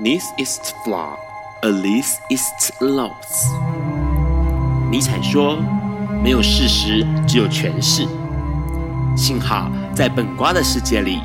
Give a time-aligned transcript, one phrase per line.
[0.00, 1.16] This is flaw,
[1.62, 3.50] a least it's loss。
[4.92, 5.58] 尼采说
[6.22, 8.06] ：“没有事实，只有诠释。”
[9.18, 11.18] 幸好在本瓜的世界里，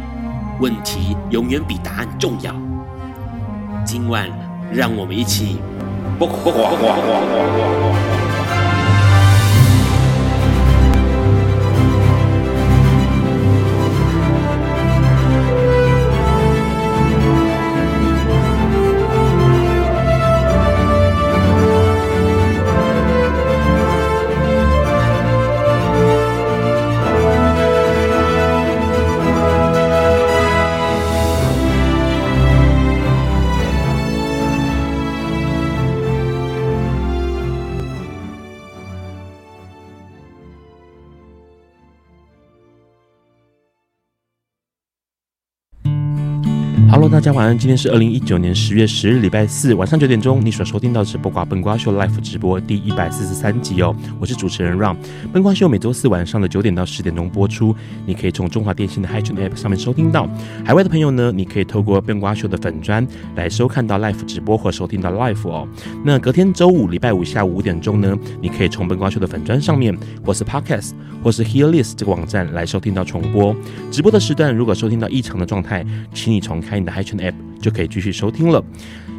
[0.59, 2.51] 问题永远比答案重要。
[3.85, 4.27] 今晚，
[4.71, 5.59] 让我们一起。
[47.23, 47.57] 家晚安。
[47.57, 53.95] 今天是二零一九年十月十日，礼拜四晚上九点钟，你所收听到的是播瓜笨瓜秀 Live 直播第一百四十三集哦。
[54.19, 54.97] 我是主持人 Ron。
[55.31, 57.73] 笨瓜秀每周四晚上的九点到十点钟播出，
[58.05, 60.27] 你可以从中华电信的 HiTune App 上面收听到。
[60.65, 63.07] 海外的朋友呢，你可以透过本瓜秀的粉砖
[63.37, 65.65] 来收看到 Live 直播或收听到 Live 哦。
[66.03, 70.91] 那隔天周五礼拜五下午五点钟呢，你可以从本瓜秀的粉砖上面，或是 Podcast，
[71.23, 73.55] 或是 Hearlist 这个网站来收听到重播。
[73.89, 76.83] 直播的时段如果收听到异常的状态，请你重开你。
[76.83, 78.61] 的 HiTune An app 就可以继续收听了。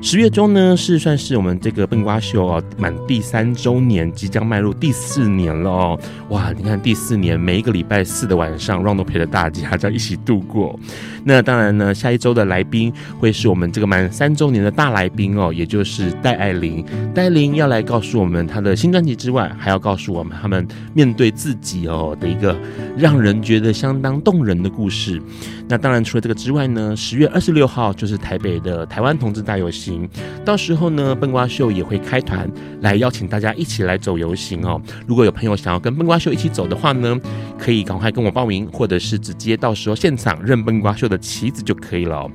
[0.03, 5.98] 十月中呢，是算是我们这个笨瓜秀哦，满第三周年，即将迈入第四年了哦。
[6.28, 10.78] 哇，你看第四年，每一个礼拜四的晚上，Ron 都陪着大家这样一起度过。
[11.25, 16.84] 那当然呢，下一周的来宾会是我们这个满三周年的大来宾哦，也就是戴爱玲。
[17.15, 22.55] 戴爱玲要来告诉我们她的新专辑之外，还要告诉我们他们面对自己哦的一个
[22.95, 25.19] 让人觉得相当动人的故事。
[25.67, 30.08] 那当然，除了这个之外呢，十月二十六号就是台台北的台湾同志大游行，
[30.44, 34.82] 到时候呢，笨瓜秀也会开团来邀请大家一起来走游行哦。
[35.06, 37.16] 如果有朋友想要跟笨瓜秀一起走的话呢，
[37.56, 42.28] 可以赶快跟我报名，或者是直接到时候现场认笨瓜秀的旗子就可以了。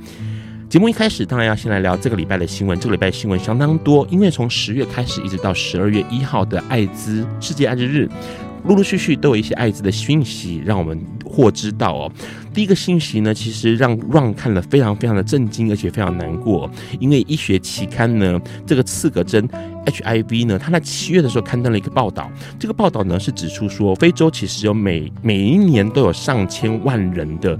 [0.69, 2.79] 节目一开始，当然要先来聊这个礼拜的新闻。
[2.79, 8.07] 这个礼拜新闻相当多，因为从十月开始一直到十二月一号的艾滋世界艾滋日。
[8.66, 12.12] 陆陆续续都有一些艾滋的讯息让我们获知道哦。
[12.53, 16.69] 第一个讯息呢，其实让 Ron 看了非常非常的震惊，而且非常难过，
[17.00, 19.48] 因为医学期刊呢，这个刺葛针
[19.86, 22.30] HIV 呢，他在七月的时候刊登了一个报道。
[22.58, 27.58] 这个报道呢是指出说，非洲其实有每每一年都有上千万人的。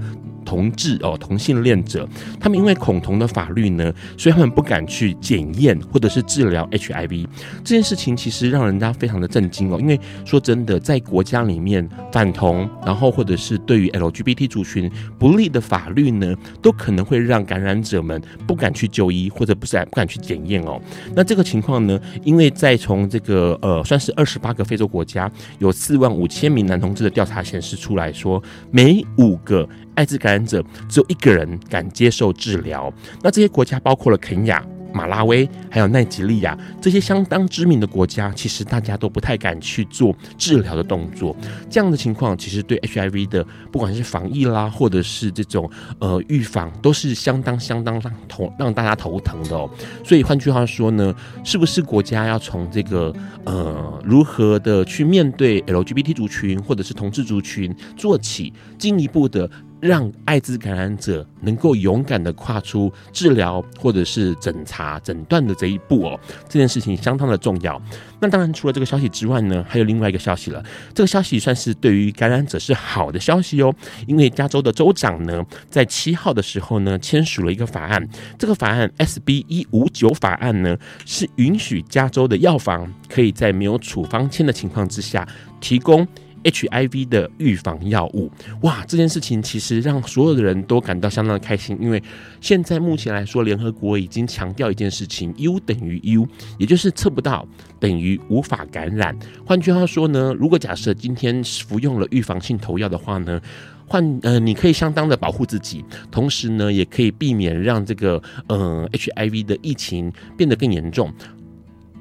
[0.50, 2.08] 同志哦，同性恋者，
[2.40, 7.24] 他们因为恐同的法律呢，所以他们不敢去检验或者是治疗 HIV
[7.62, 9.78] 这件事情，其实让人家非常的震惊哦。
[9.78, 14.90] 因为说真的，在国家里面反同，然后或者是对于 LGBT 族群
[15.20, 20.80] 不利的法律呢，都可能会让感染者们不敢去就医，或者不是不敢去检验哦。
[21.14, 29.68] 那这个情况呢，因为在从这个呃，算是二十八个非洲国家有四万五千名男同志的调查显示出来说，每五个。
[29.94, 32.92] 艾滋感染者只有一个人敢接受治疗。
[33.22, 41.36] 那这些国家包括了肯亚、马拉维，还有奈及利亚这些相当知名的国家，其实大家都不太敢去做治疗的动作。
[41.68, 45.70] 这样的情况，其实对 HIV 的不管是防疫啦，或者是这种
[46.00, 49.70] 呃预防，都是相当相当让头让大家头疼的哦。
[50.02, 51.14] 所以换句话说呢，
[51.44, 53.14] 是不是国家要从这个
[53.44, 59.48] 呃如何的去面对 LGBT 族群或者是同志族群做起，进一步的。
[59.80, 67.80] 让艾滋感染者能够勇敢地跨出治疗或者是诊查诊断的这一步哦，这件事情相当的重要。
[68.20, 70.62] 那当然，除了这个消息之外呢，还有另外一个消息了。
[70.94, 73.74] 这个消息算是对于感染者是好的消息哦，
[74.06, 78.06] 因为加州的州长呢，在七号的时候呢，签署了一个法案。
[78.38, 80.76] 这个法案 SB 一五九法案呢，
[81.06, 85.26] 是允许加州的药房可以在没有处方签的情况之下
[85.60, 86.06] 提供。
[86.44, 88.30] HIV 的预防药物，
[88.62, 92.02] 哇，这件事情其实让所有的人都感到相当的开心，因为
[92.40, 96.26] 现在目前来说，联合国已经强调一件事情，U 等于 U，
[96.58, 97.46] 也就是测不到
[97.78, 99.16] 等于无法感染。
[99.44, 103.40] 换句话说呢，如果假设今天服用了预防性投药的话呢，
[103.86, 111.12] 换呃，你可以相当的保护自己，同时呢，也可以避免让这个呃 HIV 的疫情变得更严重。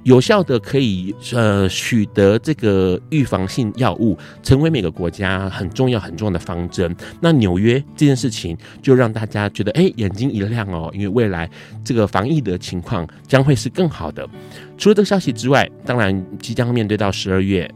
[0.03, 6.95] 有效的可以呃取得这个预防性药物，成为每个国家很重要很重要的方针。
[7.19, 11.49] 那纽约这件事情就让大家觉得哎、眼睛一亮哦，因为未来
[11.83, 14.27] 这个防疫的情况将会是更好的。
[14.77, 17.69] 除了这个消息之外，当然即将面对到十二月。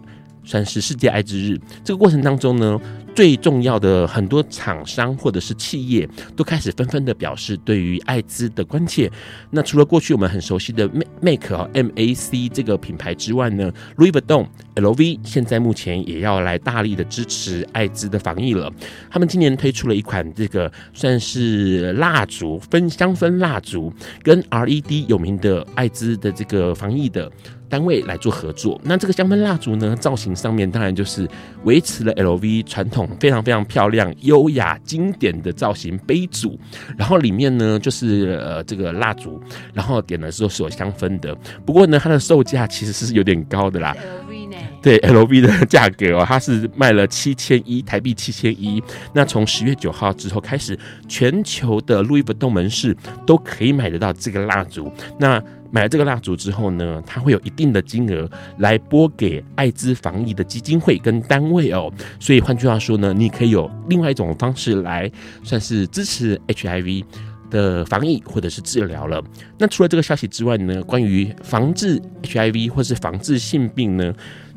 [0.43, 1.59] 算是世界艾滋日。
[1.83, 2.79] 这个过程当中呢，
[3.15, 9.11] 最重要的很多厂商或者是企业都开始纷纷的表示对于艾滋的关切。
[9.51, 10.89] 那除了过去我们很熟悉的
[11.21, 18.71] Make 啊 MAC 这个品牌之外呢，Louis Vuitton LV 现在目前也要来大力的支持艾滋的防疫了。
[19.09, 23.93] 他们今年推出了一款这个算是蜡烛，分香氛蜡烛，
[24.23, 27.31] 跟 RED 有名的艾滋的这个防疫的。
[27.73, 31.27] 单位来做合作，那这个香氛蜡烛呢，造型上面当然就是
[31.63, 36.55] 维持了 LV 传统非常非常漂亮、优雅、经典的造型杯组，
[36.95, 39.41] 然后里面呢就是呃这个蜡烛，
[39.73, 41.35] 然后点的时候是有香氛的。
[41.65, 43.97] 不过呢，它的售价其实是有点高的啦。
[44.27, 44.57] LV 呢？
[44.83, 48.83] 对，LV 的价格哦，它是卖了七千一台币，七千一。
[49.13, 50.77] 那从十月九号之后开始，
[51.07, 54.91] 全球的路易不动门市都可以买得到这个蜡烛。
[55.17, 55.41] 那
[55.73, 58.29] 买了这个蜡烛之后呢，它会有一定的金额
[58.59, 61.91] 来拨给艾滋防疫的基金会跟单位哦。
[62.19, 65.11] 所以换句话说呢，你可以有另外一种方式来
[65.43, 67.03] 算是支持 HIV
[67.49, 69.19] 的防疫或者是治疗了。
[69.57, 74.13] 那除了这个消息之外呢，关于防治 HIV 或是防治性病呢？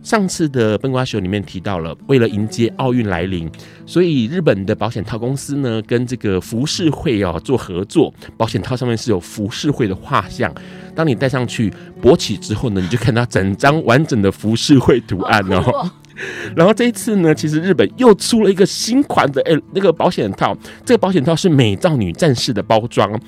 [0.07, 3.51] 上次的笨瓜秀里面提到了，为了迎接奥运来临，
[3.85, 10.55] 所以日本的保险套公司呢，跟这个浮世绘哦做合作，保险套上面是有浮世绘的画像，
[10.95, 15.91] 当你戴上去勃起之后呢，你就看到整张完整的浮世绘图案哦。
[16.55, 23.21] 然后这一次呢，其实日本又出了一个新款的诶那个保险套，这个保险套是美少女战士的包装。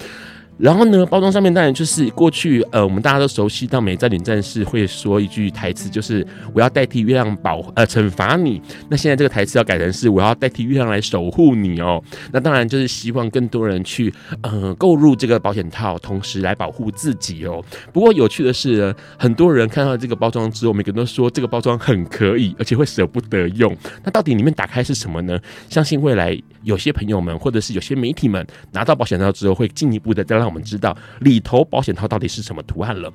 [0.59, 8.61] 然后呢，包装上面当然就是过去呃，我们大家都熟悉到美少女战士会说一句台词，就是我要代替月亮保呃惩罚你。
[8.89, 12.03] 那现在这个台词要改成是我要代替月亮来守护你哦。
[12.33, 14.13] 那当然就是希望更多人去
[14.43, 17.65] 呃购入这个保险套，同时来保护自己哦。
[17.93, 23.77] 不过有趣的是，很多人看到这个包装之后，每个人都说这个包装很可以，而且会舍不得用。
[24.03, 25.39] 那到底里面打开是什么呢？
[25.71, 30.49] 相信未来有些朋友们或者是有些媒体们拿到保险套之后，会进一步的再让。
[30.49, 33.13] 我们知道里头保险套到底是什么图案了。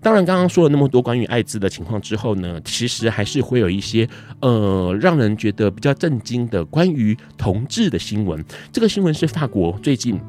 [0.00, 4.08] 当然，刚刚说了那么多关于艾滋的情况之后呢，其实还是会有一些
[4.38, 8.44] 呃让人觉得比较震惊的关于同志的新闻。
[8.70, 10.20] 这个新闻是法国最近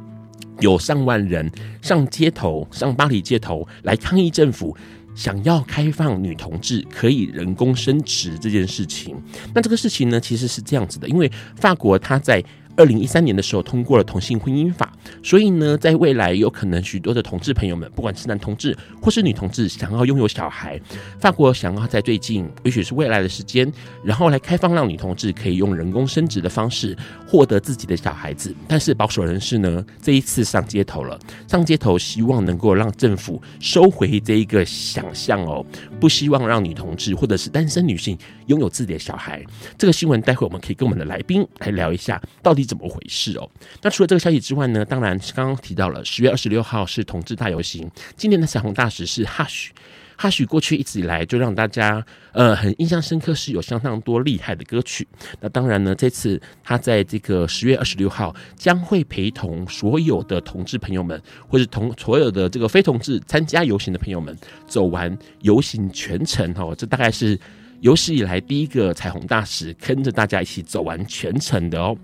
[0.60, 1.48] 有上万人
[1.84, 4.76] 上街头，上巴黎街头来抗议政府
[5.20, 9.22] 想要开放女同志可以人工生殖这件事情。
[9.54, 12.42] 那这个事情呢，其实是这样子的，因为法国它在。
[12.76, 20.80] 二零一三年的时候通过了同性婚姻法，所以呢，在未来有可能许多的同志朋友们，不管是男同志或是女同志，想要拥有小孩，
[21.20, 23.70] 法国想要在最近，也许是未来的时间，
[24.02, 26.96] 然后来开放让女同志可以用人工生殖的方式
[27.28, 28.56] 获得自己的小孩子。
[28.66, 31.20] 但是保守人士呢，这一次上街头了，
[31.50, 35.66] 上街头希望能够让政府收回这一个想象哦，
[36.00, 39.44] 不希望让女同志或者是单身女性拥有自己的小孩。
[39.78, 42.69] 这个新闻待会我们可以跟我们的来宾来聊一下，到底。
[42.70, 43.50] 怎么回事哦？
[43.82, 44.86] 那除了这个消息之外呢？
[44.86, 47.90] 当然刚刚提到了十月二十六号是同志大游行。
[48.16, 55.08] 今年的彩虹大使是 hushh 过去一直以来就让大家呃很印象深刻，是有相当多厉害的歌曲。
[55.40, 64.38] 那当然呢，这次他在这个十月二十六号将会陪同所有的同志朋友们，或者同所有的这个非同志参加游行的朋友们
[64.68, 66.76] 走完游行全程哦。
[66.78, 67.40] 这大概是。
[67.82, 71.96] 有史以来第一个彩虹大使跟着大家一起走完全程的哦。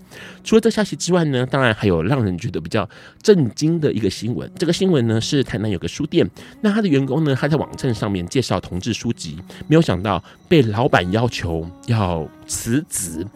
[0.42, 2.88] 除了这消息之外呢，当然还有让人觉得比较
[3.22, 4.50] 震惊的一个新闻。
[4.58, 6.28] 这个新闻呢是台南有个书店，
[6.60, 9.36] 那他的员工呢，他在网站上面介绍同志书籍，
[9.68, 13.26] 没有想到被老板要求要辞职。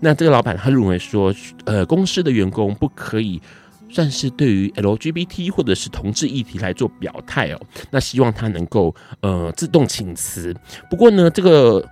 [0.00, 1.34] 那这个老板他认为说，
[1.64, 3.40] 呃，公司的员工不可以
[3.90, 7.60] 算是对于 LGBT 或者是同志议题来做表态哦。
[7.90, 10.54] 那希望他能够呃自动请辞。
[10.88, 11.84] 不过呢，这个。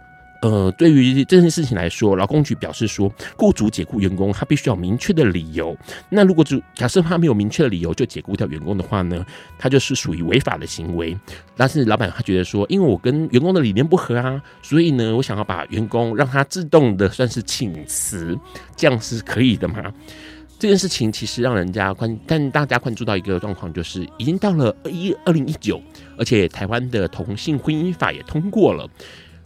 [0.47, 5.77] 呃，对于这件事情来说，劳工局表示说，雇主解雇员工，他必须要明确的理由。
[6.09, 9.27] 那如果就假设他没有明确的理由就解雇掉员工的话呢，
[9.59, 11.19] 他就是属于违法的行为。
[11.57, 18.39] 但是老板他觉得说，因为我跟员工的理念不合啊，所以呢，我想要把员工让他自动的算是请辞，
[18.77, 19.93] 这样是可以的吗？
[20.61, 25.83] 这件事情其实让人家关，但大家关注到一个状况，就是已经到了一二零一九，
[26.17, 28.89] 而且台湾的同性婚姻法也通过了。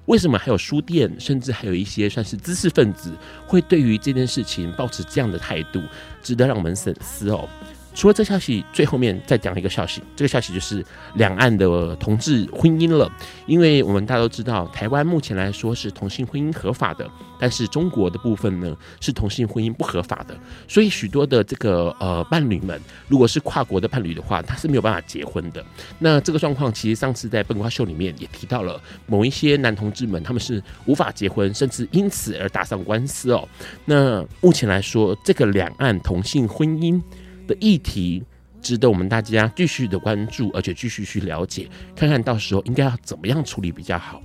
[0.06, 3.12] 为什么还有书店，甚至还有一些算是知识分子，
[3.46, 5.80] 会对于这件事情保持这样的态度，
[6.22, 7.48] 值得让我们深思哦。
[7.94, 13.10] 除了这消息，最后面再讲一个消息，这个消息就是两岸的同志婚姻了。
[13.46, 25.64] 因为我们大家都知道，台湾目前来说是同性婚姻合法的，但是中国的部分呢是同性婚姻不合法的，所以许多的这个呃伴侣们，如果是跨国的伴侣的话，他是没有办法结婚的。
[25.98, 33.46] 那这个状况其实上次在笨瓜秀里面也提到了，某一些男同志们他们是无法结婚，甚至因此而打上官司哦。
[33.84, 37.02] 那目前来说，这个两岸同性婚姻。
[37.50, 38.22] 的议题
[38.62, 44.22] 值得我们大家继续的关注，而且继续去了解，看看到时候应该要怎么样处理比较好。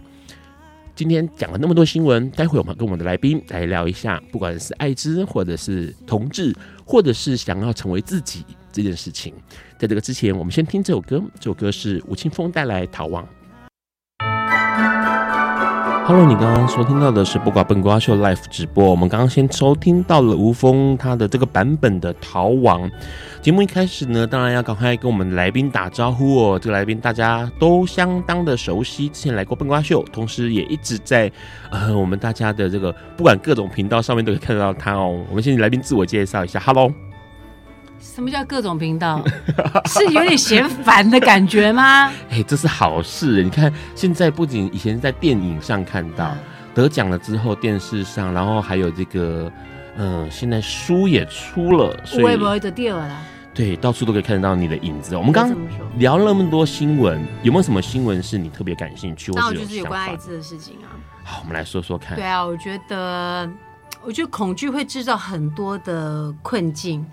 [0.93, 6.55] 今天讲了那么多新闻，待会我们跟我们的来宾来聊一下，不管是艾滋，或者是同志，
[6.85, 9.33] 或者是想要成为自己这件事情。
[9.77, 13.23] 在这个之前，我们先听这首歌，这首歌是吴青峰带来《逃亡》。
[16.07, 18.91] Hello，你刚刚收听到的是不寡笨瓜秀 Live 直播。
[18.91, 22.87] 我们刚刚先收听到了吴峰他的这个版本的《逃亡》。
[23.41, 26.59] 节目一开始呢，当然要赶快跟我们的来宾打招呼哦。
[26.59, 31.31] 这个来宾大家都相当的熟悉，之前来过笨瓜秀，同时也一直在
[31.71, 35.19] 呃我们大家的这个不管各种频道上面都可以看得到他哦。
[35.27, 36.93] 我们先请来宾自我介绍一下，Hello。
[38.13, 39.21] 什么叫各种频道？
[39.89, 42.11] 是有点嫌烦的感觉吗？
[42.29, 43.43] 哎，这是好事。
[43.43, 46.37] 你看，现在不仅以前在电影上看到、嗯、
[46.73, 49.51] 得奖了之后，电视上，然后还有这个，
[49.97, 53.17] 嗯、呃，现在书也出了，所以我也不会得第二了。
[53.53, 55.17] 对，到处都可以看得到你的影子。
[55.17, 55.57] 我们刚刚
[55.97, 59.31] 聊了那么多新闻，有没有什么新闻是你特别感兴趣？
[59.33, 60.93] 那我就是有关艾滋的事情啊。
[61.23, 62.15] 好，我们来说说看。
[62.15, 63.49] 对啊，我觉得，
[64.03, 67.05] 我觉得恐惧会制造很多的困境。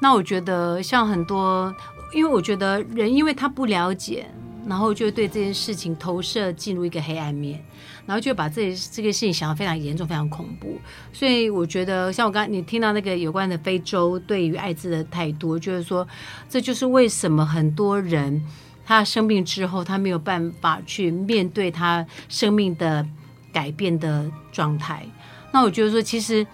[0.00, 1.74] 那我觉得像很多，
[2.12, 4.26] 因为我觉得人因为他不了解，
[4.66, 7.64] 然后就对这件事情投射进入一个黑暗面，
[8.04, 10.78] 然后就把这这个事情想得非常严重、非常恐怖。
[11.12, 16.06] 所以我觉得，像我刚你听到那个有关的非洲对于艾滋的态度，就是说，
[16.50, 18.42] 这就是为什么很多人
[18.84, 23.06] 他生病之后，他没有办法去面对他生命的
[23.52, 25.06] 改变的状态。
[25.50, 26.46] 那我觉得说，其实，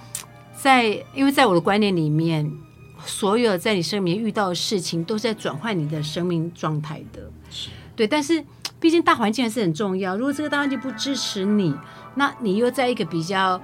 [0.57, 2.49] 在因为在我的观念里面。
[3.05, 7.31] 所有在你生命遇到的事情，都是在转换你的生命状态的，
[7.97, 8.07] 对。
[8.07, 8.45] 但是，
[8.79, 10.17] 毕竟大环境还是很重要。
[10.17, 11.75] 如果这个大环境不支持你，
[12.15, 13.61] 那你又在一个比较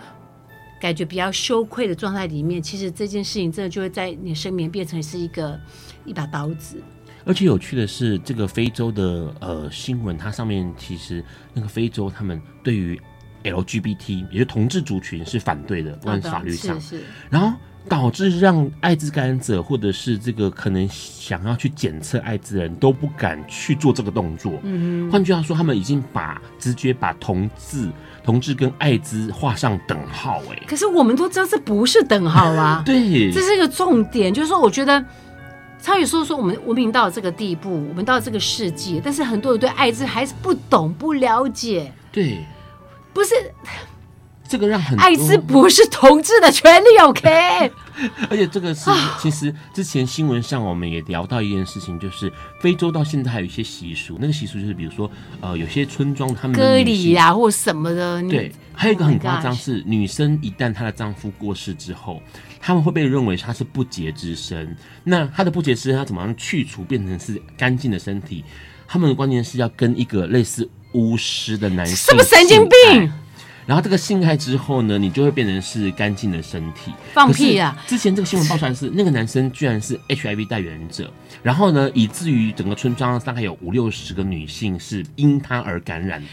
[0.81, 5.59] 感觉比较羞愧的状态里面，其实这件事情真的就会在你生命变成是一个
[6.05, 6.83] 一把刀子。
[7.25, 11.25] 而且有趣的是，这个非洲的呃新闻，它上面其实
[11.55, 13.01] 那个非洲他们对于
[13.43, 17.57] LGBT 也就是同志族群是反对的，不管法律上，是是然后。
[17.89, 24.53] 导致让艾滋感染者或者是这个可能想要去检测艾滋的人都不敢去做这个动作。
[24.63, 27.91] 嗯，换句话说，他们已经把直觉把同志、
[28.25, 30.43] 同志跟艾滋画上等号。
[30.51, 32.83] 哎，可是我们都知道这不是等号啊。
[32.87, 35.05] 对，这是一个重点，就是说，我觉得
[35.81, 41.93] 超宇说说我们文明到这个地步，我们到这个世界，但是很多人对艾滋还是不懂、不了解。
[42.11, 42.45] 对，
[43.13, 43.35] 不是。
[44.49, 47.73] 这个让很多艾滋不是同志的权利， OK？
[48.29, 55.11] 而且这个是，其实之前新闻上我们也聊到一件事情，就是非洲到现在还有一些习俗，那个习俗就是比如说，
[55.41, 58.23] 呃，有些村庄他们割礼呀或什么的。
[58.25, 62.21] 对，还有一个很夸张是，女生一旦她的丈夫过世之后，
[62.61, 64.77] 他们会被认为她是不洁之身。
[65.03, 68.45] 那她的不洁之身，她怎么样去除变成是干净的身体？
[68.87, 73.13] 他们的观念是要跟一个类似巫师的男性，是不是神经病？
[73.67, 76.93] 然后这个性爱之后呢，你就会变成是干净的身体。
[77.13, 77.77] 放屁啊！
[77.85, 86.29] 之前这个新闻爆出来是那个男生居然是 HIV 代言者，然后呢，以至于整个村庄大概有五六十个女性是因他而感染的。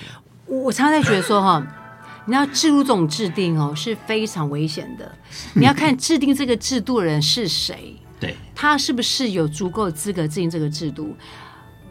[0.45, 1.65] 我常常在觉得说哈，
[2.27, 5.11] 你要制度这种制定哦是非常危险的。
[5.55, 11.15] 你要看制定这个制度的人是谁，对，他是不是有足够资格制定这个制度？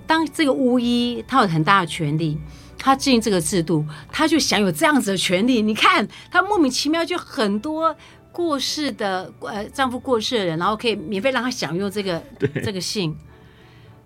[0.07, 2.39] 当这个巫医他有很大的权力。
[2.85, 5.63] 他制定这个制度，他就享有这样子的权利。
[5.63, 7.95] 你看，他莫名其妙就很多
[8.33, 12.21] 过世的呃丈夫过世的人，然后可以免费让他享用这个
[12.65, 13.17] 这个性。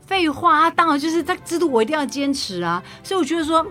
[0.06, 2.82] 废话，他当然就是这制度，我一定要坚持啊。
[3.02, 3.66] 所以我觉得说，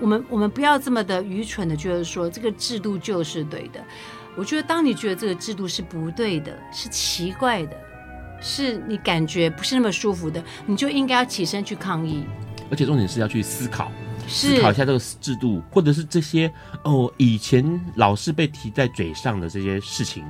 [0.00, 3.80] 我们我们不要这么的愚蠢的觉得说这个制度就是对的。
[4.36, 7.76] 我觉得当你觉得这个制度是不对的，是奇怪的，
[8.40, 12.24] 是你感觉不是那么舒服的，你就应该要起身去抗议。
[12.70, 13.92] 而且重点是要去思考。
[14.28, 16.52] 思考一下这个制度，或者是这些
[16.84, 20.24] 哦，以前老是被提在嘴上的这些事情，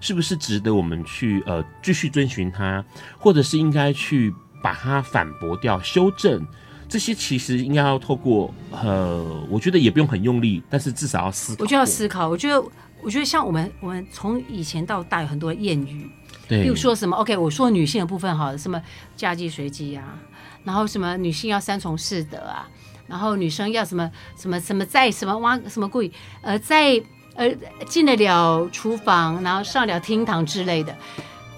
[0.00, 2.84] 是不是值得我们去呃继续遵循它，
[3.18, 6.46] 或者是应该去把它反驳掉、修正？
[6.88, 11.62] 这些其实应该要透过呃，我觉得也不用很用力，但是至少要思考。
[11.62, 12.28] 我就要思考。
[12.28, 12.60] 我觉得，
[13.00, 16.10] 我觉得像我们我们从以前到大有很多谚语，
[16.48, 18.82] 对，比如说什么？OK，我说女性的部分好了，什么
[19.16, 20.18] 嫁鸡随鸡啊，
[20.64, 22.68] 然后什么女性要三从四德啊，
[23.10, 27.02] 然后女生要什么什么什么在什么挖什么故意呃在
[27.34, 27.52] 呃
[27.86, 30.96] 进得了厨房，然后上了厅堂之类的，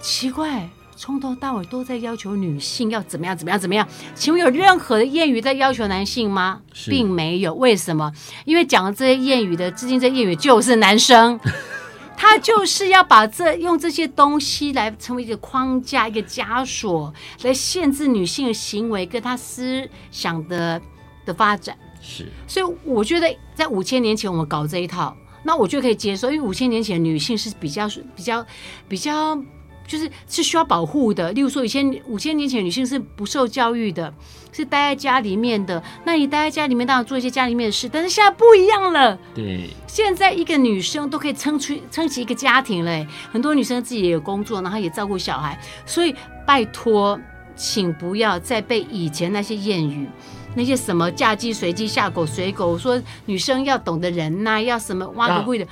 [0.01, 0.69] 奇怪。
[0.95, 3.89] 从头到尾都在要求女性要怎么样怎么样怎么样？
[4.15, 6.61] 请问有任何的谚语在要求男性吗？
[6.87, 7.53] 并没有。
[7.55, 8.13] 为什么？
[8.45, 11.41] 因为讲这些谚语的，至今这谚语就是男生，
[12.17, 20.81] 他就是要把这用这些东西来成为一个框架、一个枷锁，来限制女性的行为跟她思想的
[21.25, 21.77] 的发展。
[22.01, 22.27] 是。
[22.47, 28.47] 所以我觉得，在五千年前我们搞这一套，那我就可以接受，因为五千年前女性是比较比较
[28.89, 29.39] 比较。
[29.85, 34.15] 就是是需要保护的，例如说，以前五千年前女性是不受教育的，
[34.53, 35.83] 是待在家里面的。
[36.05, 37.89] 那你待在家里面，当然做一些家里面的事。
[37.93, 43.07] 但是现在不一样了，对，现在一个女生都可以撑出撑起一个家庭嘞。
[43.33, 45.61] 很多女生自己也有工作，然后也照顾小孩。
[45.85, 46.15] 所以
[46.47, 47.21] 拜托，
[47.57, 50.07] 请不要再被以前那些谚语，
[50.55, 55.67] 那些什么嫁鸡随鸡，下狗随狗，说女生要懂得忍耐，要什么挖个贵的。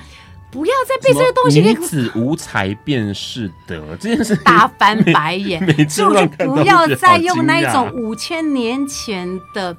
[0.52, 9.76] 不要再被这个东西给女子无才便是德这件事大翻白眼，就是不要再用那一种五千年前的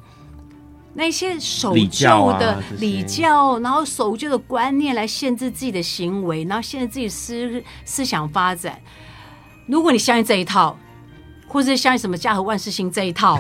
[0.94, 2.08] 那些守旧
[2.40, 8.80] 的礼教，然后守旧的观念来限制自己的行为，然后限制自己思思想发展。
[9.68, 10.78] 如果你相信这一套，
[11.50, 13.38] 或者是相信什么家和万事兴这一套，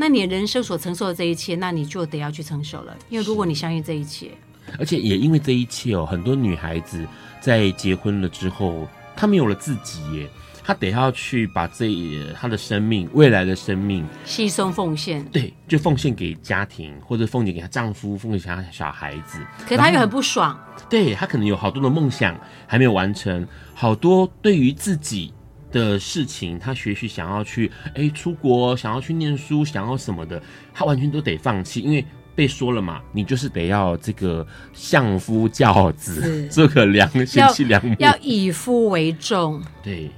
[0.00, 2.96] 那你人生所承受的这一切，那你就得要去承受了。
[3.10, 4.30] 因为如果你相信这一切。
[4.78, 7.04] 而且也因为这一切哦，很多女孩子
[7.40, 8.86] 在结婚了之后，
[9.16, 10.28] 她没有了自己耶，
[10.62, 11.90] 她得要去把这
[12.38, 19.40] 她的生命、未来的生命牺牲奉献，对，就奉献给家庭，或者奉献给她丈夫，奉献给她小孩子。
[19.62, 20.56] 可是她又很不爽，
[20.88, 25.32] 对，她可能有好多的梦想还没有完成，好多对于自己
[25.70, 32.04] 的事情，他学习想要去哎出国，想要去念书，想要什么的，他完全都得放弃，因为。
[32.38, 39.60] 被说了嘛，你就是得要这个相夫教子，这 个良贤妻良母，要以夫为重。
[39.82, 40.08] 对，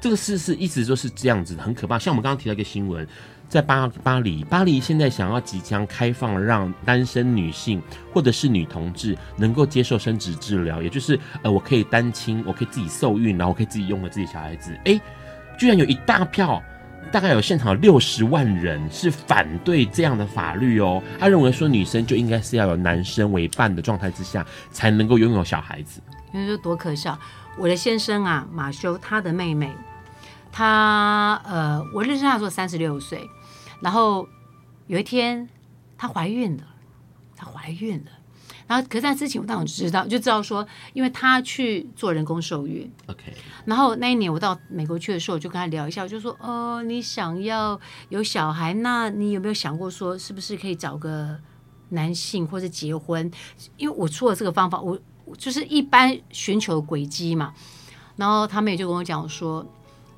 [0.00, 1.98] 这个事是一直都是这样子，很可怕。
[1.98, 3.06] 像我们刚刚提到一个新闻，
[3.48, 14.78] 在巴巴黎，巴黎现在想要即将开放，让单身女性或者是女同志能够接受生殖治疗，也就是呃，我可以单亲，我可以自己受孕，然后我可以自己拥有自己小孩子。
[14.84, 15.00] 哎，
[15.58, 16.62] 居然有一大票。
[17.10, 26.02] 大概有现场六十万人是反对这样的法律哦，他认为说女生就应该是要有男生为伴的状态之下才能够拥有小孩子。
[26.32, 27.18] 你说多可笑！
[27.56, 29.72] 我的先生啊，马修，他的妹妹，
[30.52, 33.26] 他呃，我认识他的时候三十六岁，
[33.80, 34.28] 然后
[34.86, 35.48] 有一天
[35.96, 36.64] 她怀孕了，
[37.36, 38.10] 她怀孕了。
[38.66, 43.32] 然后，可是在之前我当然知道，就知道说，因为她去做人工受孕，OK。
[43.64, 51.38] 然后那一年我到美国去的时候，我就跟她聊一下，我就说，哦，你想要有小孩，那你有没有想过说，是不是可以找个
[51.88, 53.30] 男性或者结婚？
[53.78, 55.00] 因为我出了这个方法，我
[55.38, 57.54] 就是一般寻求轨迹嘛。
[58.16, 59.64] 然后他们也就跟我讲说，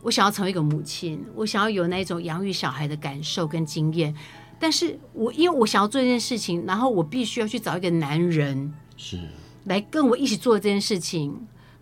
[0.02, 4.14] 我想要成为一个母亲，我想要有那种养育小孩的感受跟经验。
[4.58, 9.18] 但是我因为我想要做这件事情，然后我必须要去找一个男人是
[9.64, 11.34] 来跟我一起做这件事情。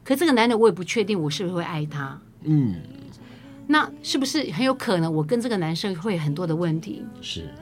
[0.04, 2.20] 可这个男人我也不确定我是不是会爱他。
[2.42, 2.76] 嗯，
[3.66, 7.04] 那是不是很有可能我跟这个男生会有很多的问题？
[7.20, 7.52] 是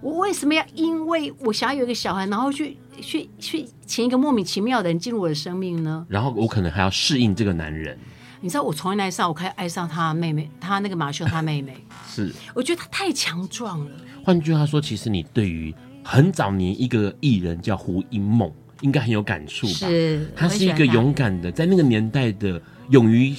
[0.00, 6.06] 我为什么要因为我想要有一个小孩，然后去去去请一个莫名其妙的人进入我的生命呢？
[6.08, 7.98] 然后我可能还要适应这个男人。
[8.42, 11.76] 你知道我从来那一刹我开始爱上他妹妹，他那个马修他妹妹，
[12.08, 13.90] 是我觉得他太强壮了。
[14.24, 18.50] 换句话说，其实你对于很早年一个艺人叫胡因梦，
[18.80, 19.72] 应该很有感触吧？
[19.72, 23.32] 是，他是一个勇敢的，在那个年代的勇于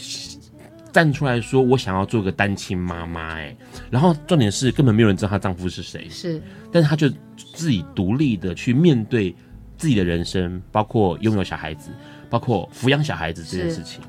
[0.94, 3.34] 站出来说，我想要做个单亲妈妈。
[3.34, 3.54] 哎，
[3.92, 7.10] 然后重点是根本没有人知道她丈夫是谁，是，但是她就
[7.54, 9.36] 自己独立的去面对
[9.78, 11.90] 自己的人生，包括拥有小孩子，
[12.30, 14.00] 包括抚养小孩子这件事情。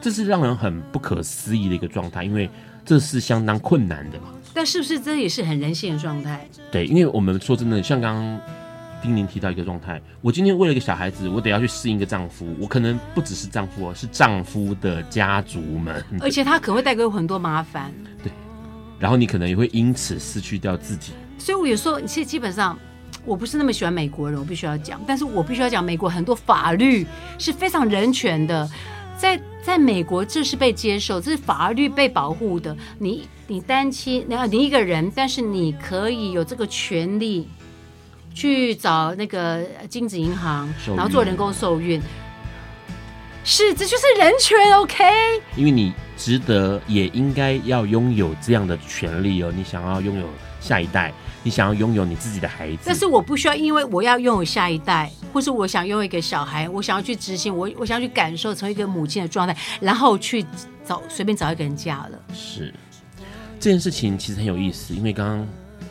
[0.00, 2.48] 这是让人很不可思议的一个状态，因为
[2.84, 4.28] 这是相当困难的嘛。
[4.52, 6.48] 但是不是这也是很人性的状态？
[6.72, 8.40] 对，因为我们说真的，像刚刚
[9.02, 17.92] 丁宁提到一个状态，我今天为了一个小孩子，我得要去适应一个丈夫，我可能不只是丈夫哦，是丈夫的家族们，而且他可能会带给我很多麻烦。
[18.22, 18.32] 对，
[18.98, 21.12] 然后你可能也会因此失去掉自己。
[21.38, 22.76] 所以我有时候，其实基本上
[23.24, 27.06] 我不是那么喜欢美国人，我必须要讲，但是我必须要讲，美国很多法律
[27.38, 28.68] 是非常人权的。
[29.20, 32.74] 在在美国，这是被接受，这是法律被保护的。
[32.98, 37.46] 你你单亲，然后你一个人，但是你可以有这个权利
[38.32, 42.00] 去找那个精子银行，然后做人工受孕。
[43.44, 45.04] 是，这就是人权，OK？
[45.54, 49.52] 因为你值得，也应该要拥有这样的权利哦。
[49.54, 50.26] 你想要拥有
[50.60, 60.44] 下一代，你想要拥有你自己的孩子，但是我不需要，因为我要拥有下一代，或是我想拥有一个小孩，我想要去执行，我我想要去感受成为一个母亲的状态，然后去
[60.84, 62.18] 找随便找一个人嫁了。
[62.34, 62.72] 是
[63.58, 65.46] 这件事情其实很有意思，因为刚刚。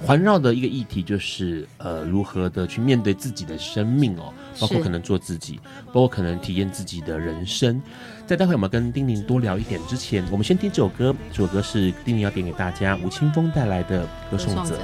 [0.06, 7.82] 环绕的一个议题就是，呃，如何的去面对自己的生命哦，包括可能做自己，包括可能体验自己的人生。
[8.25, 14.75] 在待会我们跟丁宁多聊一点之前，我们先听这首歌，这首歌是丁宁要点给大家，吴青峰带来的《歌颂者》。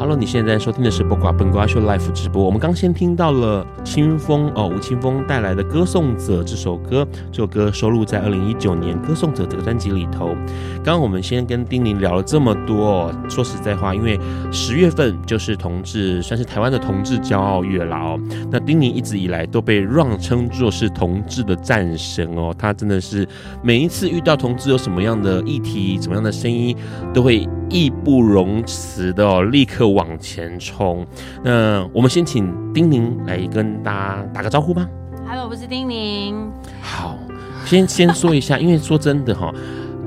[0.00, 2.42] Hello，你现在收听的是《播瓜本瓜秀》Live 直播。
[2.42, 10.28] 我们刚先听到了清风哦，吴清风带来的《歌颂者》这首歌，这首歌收录在二零一九年《歌颂者》这个专辑里头。
[10.76, 14.18] 刚刚我们先跟丁宁聊了这么多，说实在话，因为
[14.50, 18.18] 十月份就是同志，算是台湾的同志骄傲月了哦。
[18.50, 23.28] 那丁宁一直以来都被让称作是同志的战神哦，他真的是
[23.62, 26.74] 每一次遇到同志有什么样的议题、什么样的声音，
[27.12, 29.89] 都会义不容辞的哦，立刻。
[29.92, 31.06] 往前冲！
[31.44, 34.86] 那我们先请丁宁来跟大家打个招呼吧。
[35.26, 36.50] Hello，我是丁宁。
[36.82, 37.16] 好，
[37.64, 39.52] 先先说一下，因为说真的哈，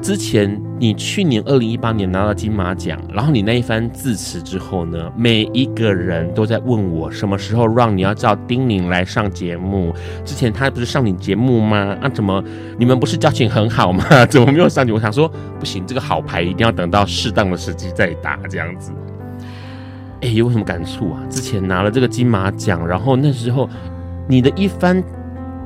[0.02, 9.94] 之前你去年二零一八年拿到金马奖，然后你那一番致辞之后呢，每一个人都在问我什么时候让你要叫丁宁来上节目。
[10.26, 11.96] 之前他不是上你节目吗？
[12.02, 12.44] 啊，怎么
[12.78, 14.04] 你们不是交情很好吗？
[14.28, 14.92] 怎么没有上去？
[14.92, 18.92] 我想说，不行，这个好牌一定要等到适当的时机再打，这样子。
[20.24, 21.22] 哎，有什么感触啊？
[21.30, 23.70] 之前拿了这个金马奖，然后那时候
[24.26, 25.04] 你的一番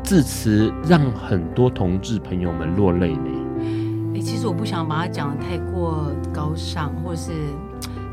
[0.03, 3.29] 致辞，让很多同志朋友们落泪呢。
[4.15, 7.31] 哎，其实我不想把它讲的太过高尚，或是，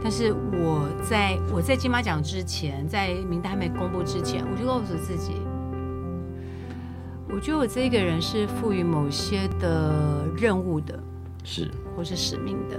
[0.02, 5.37] 但是我在我在金马奖之前，在名单还没公布之前，我就告诉自己，
[7.30, 11.02] 我觉得我这个人是赋予某些的任务的，
[11.42, 12.76] 是，或是使命的。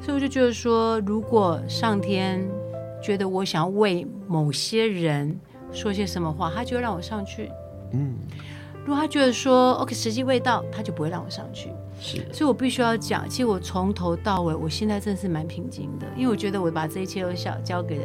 [0.00, 2.48] 所以我就觉得说，如果上天
[3.02, 5.38] 觉得我想要为某些人
[5.72, 7.50] 说些什么话，他就会让我上去。
[7.92, 8.14] 嗯，
[8.84, 11.70] 如果他觉得说 OK 时机未到，他就不会让我上去。
[12.00, 18.04] 是，所以我必须要讲，其实我从头到尾，我现在真的是蛮平静的，因为我觉得我把这一切都交交给了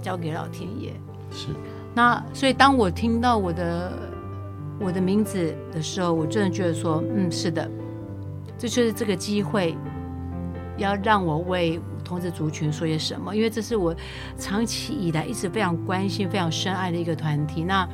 [0.00, 0.92] 交给老天爷。
[1.32, 1.48] 是，
[1.92, 3.92] 那所以当我听到我的
[4.78, 7.68] 我的名字的时候，我真的觉得说，嗯，是的，
[8.56, 9.76] 这就是这个机会。
[10.78, 13.34] 要让我为同志族群说些什么？
[13.34, 13.94] 因为这是我
[14.38, 17.62] 长期以来一直非常关心、非常深爱的一个团体。
[17.62, 17.88] 那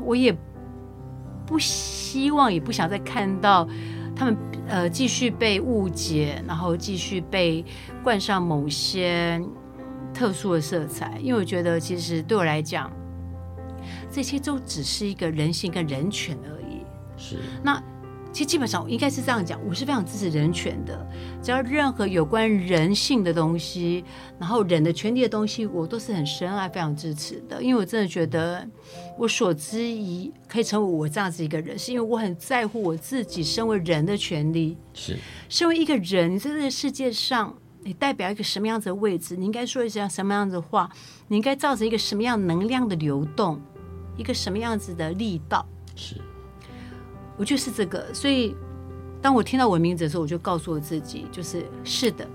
[0.00, 0.36] 我也
[1.46, 3.68] 不希望，也不想再看到
[4.14, 4.36] 他们
[4.68, 7.64] 呃继续被误解，然后继续被
[8.02, 9.40] 冠上某些
[10.12, 11.18] 特殊的色彩。
[11.20, 12.90] 因为我觉得，其实对我来讲，
[14.10, 16.82] 这些都只是一个人性跟人权而已。
[17.16, 17.82] 是那。
[18.32, 21.06] 其实基本上应该是这样讲，我是非常支持人权的。
[21.42, 24.02] 只要任何有关人性的东西，
[24.38, 27.62] 然后人的权利的东西，我都是很深爱、非常支持的。
[27.62, 28.66] 因为我真的觉得，
[29.18, 34.78] 我所之以可以成为我这样子一个人，是因为我很在乎我自己身为人的权利。
[34.94, 35.18] 是，
[35.50, 39.36] 身为一个人，你在这个世界上，你代表一个什么样子的位置？
[39.36, 40.90] 你应该说一些什么样子的话？
[41.28, 43.60] 你应该造成一个什么样能量的流动？
[44.16, 45.66] 一个什么样子的力道？
[45.94, 46.16] 是。
[47.36, 48.54] 我就是这个，所以
[49.20, 52.26] 当我听到我的名字的时候，我就告诉我自己，就是是的，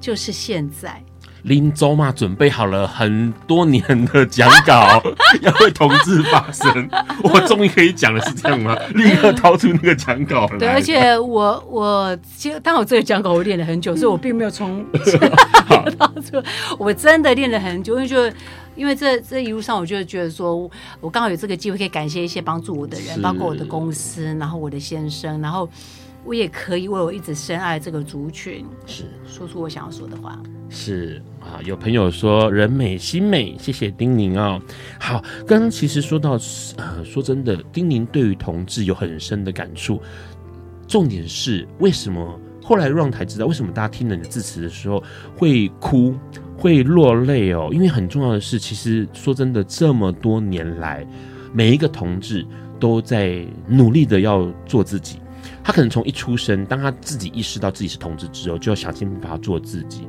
[0.00, 1.02] 就是现在。
[1.42, 5.02] 林州嘛，准备好了很多年的讲稿，
[5.42, 6.88] 要为同志发声。
[7.22, 8.74] 我终于可以讲的是这样吗？
[8.94, 10.58] 立刻掏出那个讲稿来。
[10.58, 14.82] 对，而且我我其实当我这个讲稿我练了很久，所以我并没有从
[15.98, 16.42] 掏出。
[16.80, 18.34] 我真的练了很久，因为就。
[18.76, 25.68] 因为这这一路上，我就觉得说，我刚好有这个机会，可以感谢一些帮助我的人，包括我的公司，然后我的先生，然后
[26.24, 30.38] 我也可以为我一直深爱这个族群，是说出我想要说的话。
[30.70, 34.60] 是啊，有朋友说人美心美，谢谢丁宁哦。
[34.98, 36.32] 好，刚刚其实说到，
[36.76, 40.00] 呃，说真的，丁宁对于同志有很深的感触。
[40.88, 45.02] 重点是为什么后来让台知道，为什么大家听了你的致辞的时候
[45.36, 46.14] 会哭？
[46.56, 51.06] 会落泪哦，因为很重要的是，其实说真的，这么多年来，
[51.52, 52.46] 每一个同志
[52.78, 55.18] 都在努力的要做自己。
[55.62, 60.06] 他可能从一出生，当他自己意识到自己是同志之后，就要想尽办法做自己。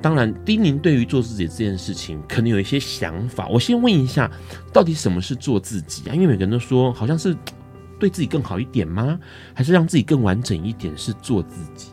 [0.00, 3.48] 当然，丁宁对于做自己这件事情，可能有一些想法。
[3.48, 4.30] 我先问一下，
[4.72, 6.14] 到底什么是做自己啊？
[6.14, 7.36] 因为每个人都说，好像是
[7.98, 9.18] 对自己更好一点吗？
[9.52, 10.96] 还是让自己更完整一点？
[10.96, 11.88] 是做自己？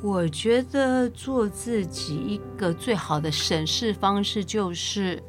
[0.00, 5.20] 我觉得做自己一个最好的审视方式就是，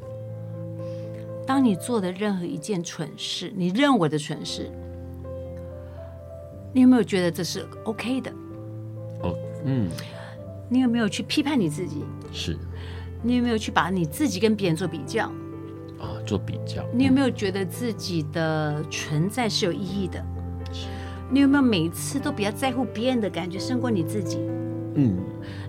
[1.44, 4.70] 当你做的任何一件蠢事，你认为的蠢事，
[6.72, 8.30] 你有没有觉得这是 OK 的？
[9.22, 9.88] 哦，嗯，
[10.68, 12.04] 你有没有去批判你自己？
[12.32, 12.56] 是。
[13.22, 15.26] 你有没有去把你自己跟别人做比较？
[15.98, 16.82] 啊，做比较。
[16.94, 20.24] 你有没有觉得自己的存在是有意义的？
[20.72, 20.86] 是。
[21.28, 24.38] 你有没有每次都比较在乎别人的感觉胜过你自己？
[24.94, 25.16] 嗯。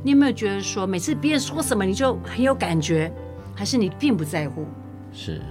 [0.04, 3.12] 你有没有觉得说每次别人说什么你就很有感觉，
[3.56, 4.66] 还是你并不在乎？
[5.14, 5.42] 是。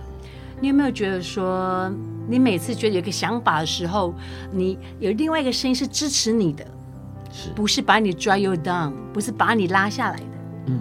[0.61, 1.90] 你有没有觉得说
[2.28, 4.14] 你每次觉得有个想法的时候，
[4.52, 6.66] 你有另外一个声音是支持你的？
[7.33, 7.50] 是。
[7.54, 10.24] 不是把你 drive you down，不是把你拉下来的？
[10.66, 10.80] 嗯。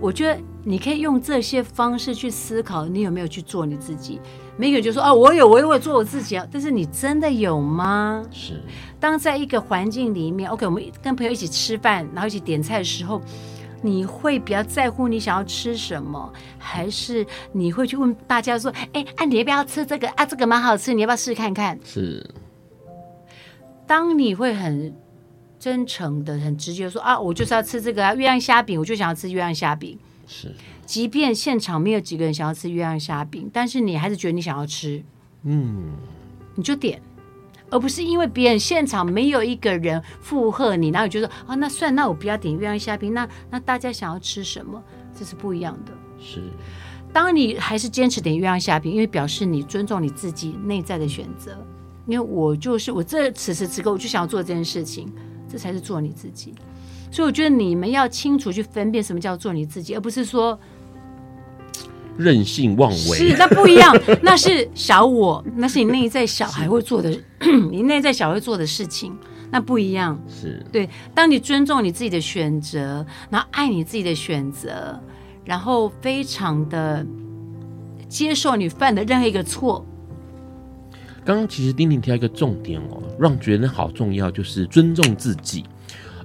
[0.00, 4.20] 我觉得你可以用这些方式去思考，你有没有去做你自己？
[4.56, 8.24] 每个人就说：“哦，我有，我有，做我自己啊。”但是你真的有吗？
[8.30, 8.60] 是。
[9.00, 13.20] 当在一个环境里面，OK，我们跟朋友一起吃饭，然后一起点菜的时候，
[13.82, 20.08] 你会比较在乎你想要吃什么，还是你会去问大家说：“哎，啊，你要不要吃这个？
[20.10, 22.28] 啊，这个蛮好吃，你要不要试试看看？”是。
[23.86, 24.94] 当你会很。
[25.56, 29.98] 真诚的、很直接说啊，我就是要吃这个啊，月亮虾饼，我就想要吃月亮虾饼。
[30.26, 30.54] 是，
[30.86, 35.02] 即便现场没有几个人想要吃月亮虾饼，但是你还是觉得你想要吃，
[35.42, 35.92] 嗯，
[36.54, 37.00] 你就点，
[37.70, 44.82] 而不是因为别人现场没有一个人附和你，然后你就说啊，那算，那我不要点月亮虾饼，那那大家想要吃什么？
[45.18, 45.92] 这是不一样的。
[46.20, 46.42] 是，
[47.12, 51.56] 当你还是坚持点月亮虾饼，因为表示你尊重你自己内在的选择，
[52.06, 55.12] 因为我就是我这此时此刻我就想要做这件事情。
[55.46, 56.52] 这才是做你自己，
[57.12, 60.58] 所以我觉得你们要清楚去分辨什么叫做你自己，而不是说
[62.16, 63.18] 任性妄为。
[63.18, 67.10] 是，那不一样，那是小我，那是你内在小孩会做的，
[67.70, 69.16] 你内在小孩会做的事情，
[69.50, 70.20] 那不一样。
[70.28, 75.00] 是对，当你尊重你自己的选择，然后爱你自己的选择，
[75.44, 77.04] 然后非常的
[78.08, 79.84] 接受你犯的任何一个错。
[81.24, 85.64] 刚刚其实丁丁提到一个重点哦，让觉得好重要，就是尊重自己。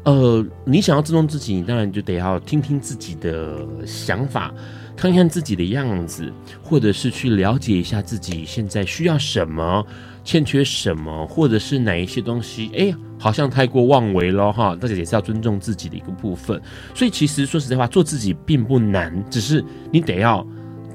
[0.04, 4.54] 呃，你想要尊重自己，你当然就得要听听自己的想法，
[5.00, 6.32] 看看自己的样子，
[6.62, 9.86] 或者是去了解一下自己现在需要什么，
[10.26, 14.76] 欠缺什么，或者是哪一些东西，哎，好像太过妄为了哈。
[14.76, 16.62] 大家也是要尊重自己的一个部分。
[16.94, 20.46] 所以其实说实在话，做自己并不难，只是你得要。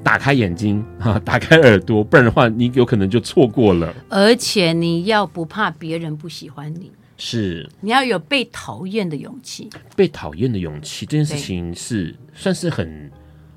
[0.03, 3.91] 打开眼睛哈， 打开耳朵，不然的话，你有可能就错过了。
[4.07, 9.67] 而且你要不怕别人不喜欢你，是你要有被讨厌的勇气。
[9.95, 13.09] 被讨厌的勇气这件事情是算是很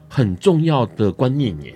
[0.09, 1.75] 很重要的观念耶。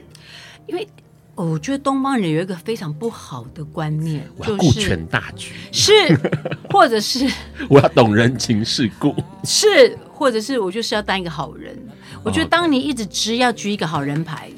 [0.66, 0.88] 因为
[1.34, 5.92] 我觉得东方人有一个非常不好的观念，我要顾全大局，是，
[6.70, 7.30] 或者是
[7.68, 9.14] 我要懂人情世故，
[9.44, 11.76] 是，或者是我就是要当一个好人。
[12.22, 14.50] 我觉得当你一直只要举一个好人牌。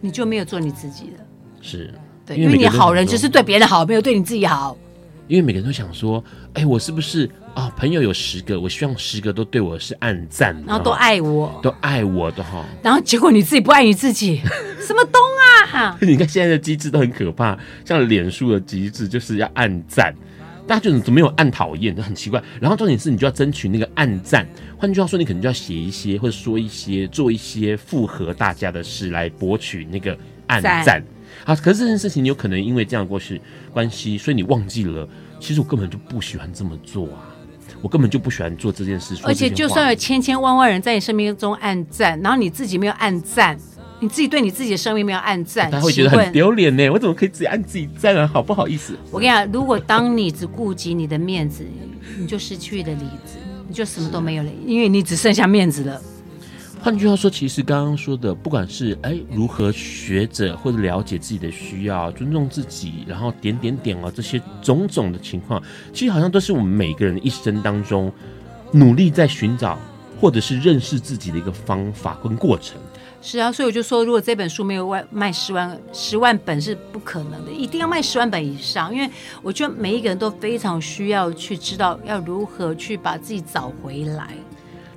[0.00, 1.24] 你就没有做你自己了，
[1.62, 1.94] 是
[2.26, 4.76] 对，因为你好人只是对别人好，没有对你自己好。
[5.28, 7.72] 因为每个人都想说，哎，我是不是啊？
[7.76, 12.64] 朋友有十个，我希望十个都对我是暗赞，然后都爱我，都爱我的哈。
[12.82, 14.40] 然后结果你自己不爱你自己，
[14.80, 15.20] 什么东
[15.72, 15.96] 啊？
[16.02, 20.14] 你看现在的机制都很可怕，像脸书的机制就是要暗赞。
[20.66, 22.42] 大家就怎么没有暗讨厌，就很奇怪。
[22.58, 24.46] 然后重点是你就要争取那个暗赞，
[24.78, 31.04] 换句话说，你可能就要写一些或者说一些做一些符合大家的事来博取那个暗赞。
[31.44, 33.38] 好，可是这件事情你有可能因为这样过去
[33.74, 35.06] 关系，所以你忘记了，
[35.38, 37.28] 其实我根本就不喜欢这么做啊，
[37.84, 39.14] 我根本就不喜欢做这件事。
[39.24, 43.54] 而且就算有千千万万人在你生命中暗赞，然后你自己没有暗赞。
[44.00, 46.88] 你自己对你自己的生命没有暗赞，他会觉得很丢脸呢。
[46.90, 48.26] 我怎么可以自己按自己赞啊？
[48.26, 48.98] 好不好意思？
[49.10, 51.64] 我跟你讲，如果当你只顾及你的面子，
[52.18, 56.00] 你就失去了理智，你就什么都没有了，因为你只剩下面子了。
[56.84, 65.62] 换句话说，其实刚刚说的，不管是哎如何学着或者了解自己的需要，尊重自己，然后点点点啊这些种种的情况，
[65.94, 68.12] 其实好像都是我们每个人一生当中
[68.70, 69.78] 努力在寻找
[70.20, 72.76] 或者是认识自己的一个方法跟过程。
[73.22, 78.94] 是啊，所以我就说，如果这本书没有外卖十万十万本是不可能的，一定要卖十万本以上。
[78.94, 79.10] 因为
[79.42, 84.34] 我觉得每一个人都非常需要去知道要如何去把自己找回来。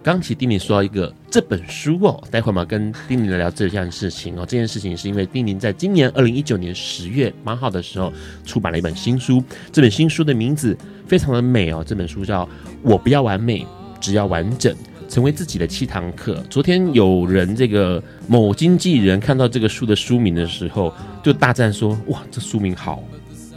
[0.08, 4.46] 刚其实丁宁说到一个这本书哦，待会儿嘛跟丁宁聊聊这件事情哦。
[4.48, 8.14] 这件事情是因为丁宁在今年二零一九年十月八号的时候
[8.46, 12.46] 出版了一本新书，这本新书的名字非常的美哦，这本书叫
[12.82, 13.68] 《我不要完美，
[14.00, 14.74] 只要完整》。
[15.10, 16.42] 成为自己的七堂课。
[16.50, 23.04] 昨天有人这个某经纪人看到这个书的书名的时候，就大赞说：“哇，这书名好！”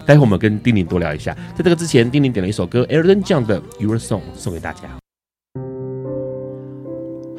[0.04, 1.32] 待会我们跟丁宁多聊一下。
[1.56, 4.99] 在这个之前，丁宁点了一首歌，Elton John 的《Your Song》送给大家。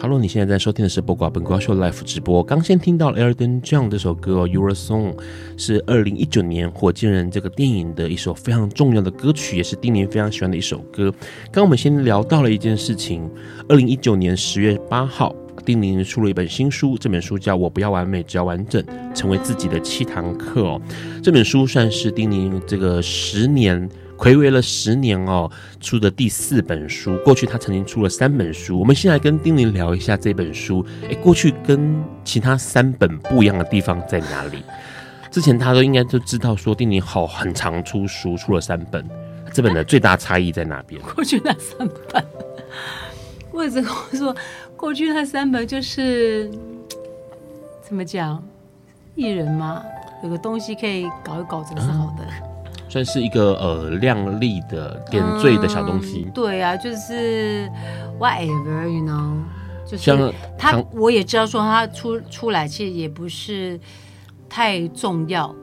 [0.01, 2.43] Hello，你现在在收听的是《播瓜本瓜秀》Live 直播。
[2.43, 5.13] 刚先听到 Elton John 这首歌《Your Song》，
[5.55, 11.13] 是二零一九年《火箭人》这个电影的一首非常重要的歌曲，也是丁宁非常喜欢的一首歌。
[11.51, 13.29] 刚我们先聊到了一件事情，
[13.69, 18.83] 二零一九年十月八号，丁宁出了一本新书，这本书叫《我不要完美，只要完整，
[19.13, 20.81] 成为自己的七堂课》哦。
[21.21, 23.87] 这本书算是丁宁这个十年。
[24.21, 27.17] 睽违了十年哦，出的第四本书。
[27.25, 28.79] 过去他曾经出了三本书。
[28.79, 30.85] 我们先来跟丁玲聊一下这本书。
[31.09, 34.63] 哎，过去跟其他三本不一样的地方在哪里？
[35.31, 39.03] 之前他都应该都知道，说丁宁好很常出书，出了三本。
[39.51, 41.01] 这本的最大差异在哪边？
[41.01, 42.23] 过去那三本，
[43.51, 43.81] 或者
[44.13, 44.35] 说
[44.77, 46.47] 过去那三本就是
[47.81, 48.43] 怎么讲？
[49.15, 49.83] 艺人嘛，
[50.23, 52.23] 有个东西可以搞一搞，这个是好的。
[52.23, 52.50] 嗯
[52.91, 56.23] 算是一个呃亮丽的点缀的小东西。
[56.25, 57.71] 嗯、对啊，就是
[58.19, 59.37] whatever，you know，
[59.85, 63.79] 就是他，我也知道说他出出来其实也不是
[64.49, 65.55] 太重要。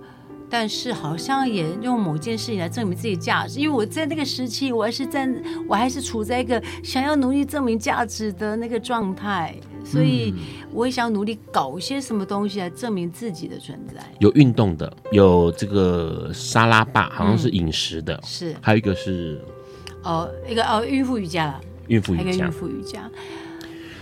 [0.50, 5.28] 但是好像也用某件事情来证明自己价值，因为我在那个时期，我还是在，
[5.68, 10.34] 我还是处在一个想要努力证明价值的那个状态，所以
[10.72, 14.02] 我也想努力搞一些什么东西来证明自己的存在。
[14.20, 19.40] 有运动的，有这个沙拉吧，好像是饮食的，嗯、是，还有一个是
[20.02, 23.10] 哦，一个哦，孕妇瑜伽了，孕妇瑜伽，孕妇瑜伽，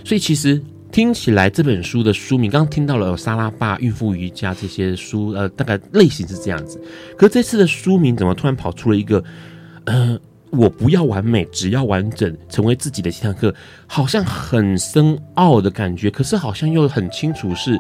[0.05, 0.63] 所以其实。
[0.93, 6.81] 听起来这本书的书名，刚听到了有沙拉爸、孕妇瑜伽这些书，呃，大概类型是这样子。
[7.19, 9.23] 可这次的书名怎么突然跑出了一个，
[9.85, 10.19] 呃，
[10.51, 13.55] 我不要完美，只要完整，成为自己的七堂课，
[13.87, 17.79] 好像很深奥的感觉，可是好像又很清楚是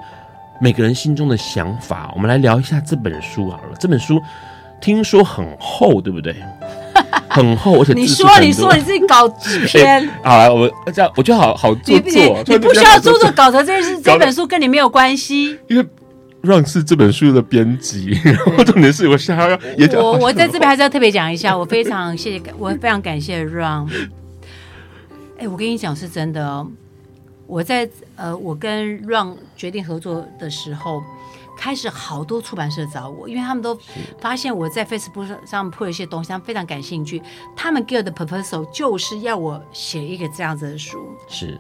[0.61, 2.12] 每个人心中的想法。
[2.14, 3.77] 我们来聊一下这本书好了。
[3.81, 4.21] 这本书
[4.81, 6.37] 听说很厚，对不对？
[7.28, 10.00] 很厚，而且你说你说你自己搞几篇？
[10.00, 12.44] 欸、 好来，我这样我觉得好好做作。
[12.46, 15.59] 你，你不需要做作稿的，这是这本书跟你没有关系。
[15.68, 15.87] 因为
[16.42, 23.87] Ron 是这本书的编辑，然后重点是我现在要也我我在这边还是要特别讲一下，我非常谢谢，我非常感谢 Run。
[25.38, 26.66] 哎、欸，我跟你讲是真的哦，
[27.46, 31.02] 我在呃，我跟 Run 决定合作的时候。
[31.57, 33.77] 开始好多出版社找我，因为他们都
[34.21, 37.21] 发现我在 Facebook 上铺了一些东西，他们非常感兴趣。
[37.57, 41.09] 他们给我的 proposal 就是要我写一个这样子的书。
[41.27, 41.59] 是，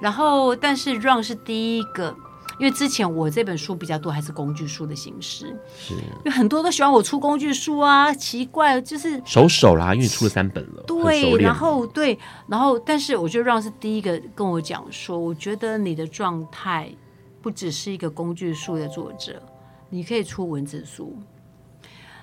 [0.00, 2.14] 然后但是 Ron 是第一个，
[2.58, 5.56] 因为之前我这本书比较多还是工具书的形式。
[5.78, 10.82] 是，因为很多都喜欢我出工具书啊，奇怪就是手手啦，因为出了三本了。
[10.86, 16.90] 对，然后对，然后但是我觉得 Ron 是第一个跟我讲说，我觉得你的状态。
[17.48, 19.40] 不只是一个工具书的作者，
[19.88, 21.16] 你可以出文字书。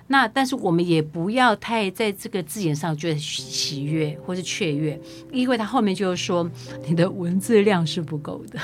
[0.06, 6.48] 那但是我们也不要太在这个字眼上觉得喜悦或是雀跃，因为他后面就是说
[6.88, 8.60] 你的文字量是不够的。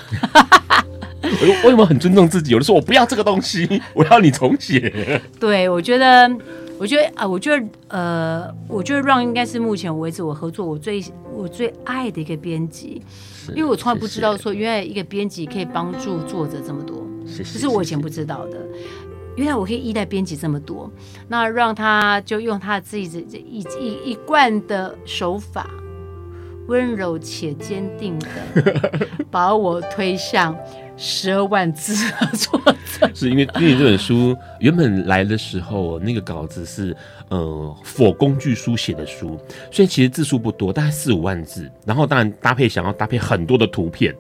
[1.24, 2.52] 我为什么很尊重自己？
[2.52, 5.20] 有的时候我不要这个东西，我要你重写。
[5.40, 6.32] 对，我觉得，
[6.78, 13.02] 我觉得啊、呃，我觉得呃，我觉得 Ron 应该是目前为止我合作我最我最爱的一个编辑。
[13.50, 18.58] 因为我从来不知道说，原来一个编辑可以帮助作者这么多，这是我以前不知道的。
[19.36, 20.92] 原来我可以依赖编辑这么多，
[21.28, 25.70] 那让他就用他自己这一一一贯的手法，
[26.68, 30.56] 温柔且坚定的 把我推向。
[30.98, 32.62] 十二万字的作
[33.00, 36.96] 者， 是因为因为这本书原本来的时候，那个稿子是
[37.32, 39.40] 呃，for 工具书写的书，
[39.72, 41.72] 所以其实字数不多，大概四五万字。
[41.86, 44.14] 然后当然搭配想要搭配很多的图片，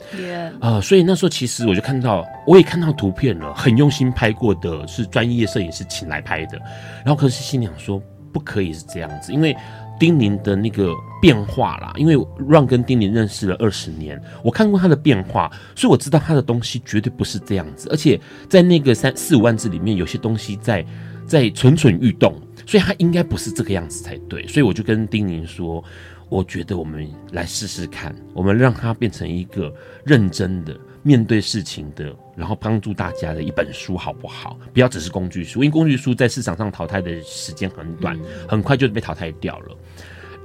[0.61, 6.57] 呃，所以那时候其实我就看到，我也看到图片了，很用心拍过的，是专业摄影师请来拍的。
[7.05, 9.55] 然后可是心里想说，不可以是这样子，因为。
[9.99, 18.19] 丁宁的那个变化啦，因为 Ron 跟丁宁认识了二十年，我看过他的变化，所以我知道他的东西绝对不是这样子，而且
[18.49, 20.83] 在那个三四五万字里面，有些东西在
[21.27, 22.33] 在蠢蠢欲动，
[22.65, 25.83] 所以他应该不是这个样子才对，所以我就跟丁宁说，
[26.29, 30.77] 我觉得我们来试试看，我们让他变成一个认真的。
[31.03, 34.55] 面对事情的，然后帮助大家的一本书，好不好？
[34.71, 39.77] 不要只是工具书，因为工具书在市场上淘汰的时间很短，嗯、很快就被淘汰掉了。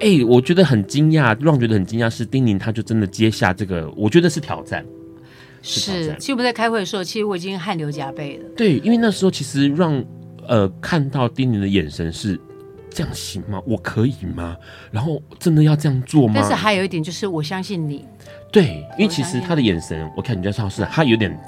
[0.00, 4.83] 哎、欸，我觉得很惊讶，让觉得很惊讶是丁宁，他就真的接下这个，我觉得是挑战。
[5.61, 6.16] 是。
[6.18, 8.48] 其实我们在开会的时候，其实我已经汗流浃背了。
[8.57, 10.02] 对，因为那时候其实让
[10.48, 12.40] 呃看到丁宁的眼神是
[12.90, 13.61] 这样行吗？
[13.66, 14.56] 我可以吗？
[14.90, 16.35] 然后真的要这样做吗？
[16.37, 18.04] 但是还有一点就是，我相信你。
[18.51, 21.38] 对，因为其实他的眼神，我看你在超市，他有点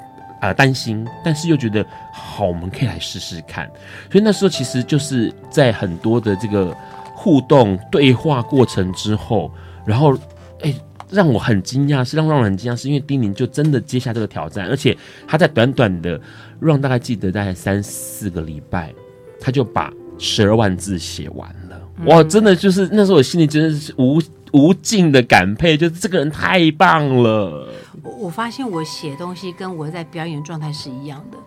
[0.41, 1.83] 呃担心，但是又觉得
[2.13, 3.67] 好，我们可以来试试看。
[4.11, 6.75] 所以那时候其实就是在很多的这个
[7.15, 9.51] 互动对话过程之后，
[9.85, 10.15] 然后
[10.61, 10.73] 哎，
[11.09, 14.95] 让我很惊讶，是让让人很惊讶，是因为丁宁就真的接下这个挑战，而且
[15.27, 16.19] 他在短短的
[16.59, 18.93] 让大概记得大概三四个礼拜，
[19.39, 21.81] 他就把十二万字写完了。
[21.97, 27.73] 嗯、哇，真的就是那时候我心里真的是无无尽的感佩，就是这个人太棒了。
[28.03, 31.37] 我我发现我写东西跟我在表演状态是一样的，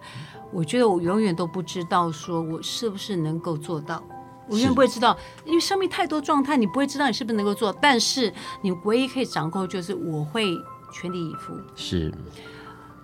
[0.52, 4.02] 我觉得我永远都不知道说我是不是能够做到。
[4.48, 7.72] 我永远不会知道，因为生命太多状态，你不会知道你是不是能够做。
[7.80, 10.56] 但是你唯一可以掌控，就是我会
[10.92, 11.54] 全力以赴。
[11.76, 12.12] 是，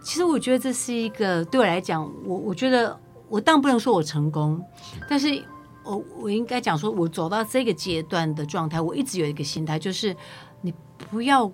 [0.03, 4.62] 其实我觉得这是一个对我来讲，我我觉得我当然不能说我成功，
[5.09, 5.43] 但是
[5.84, 10.14] 我我应该讲说，我走到这个阶段的状态，我一直有一个心态，就是
[10.61, 10.74] 你
[11.11, 11.51] 不要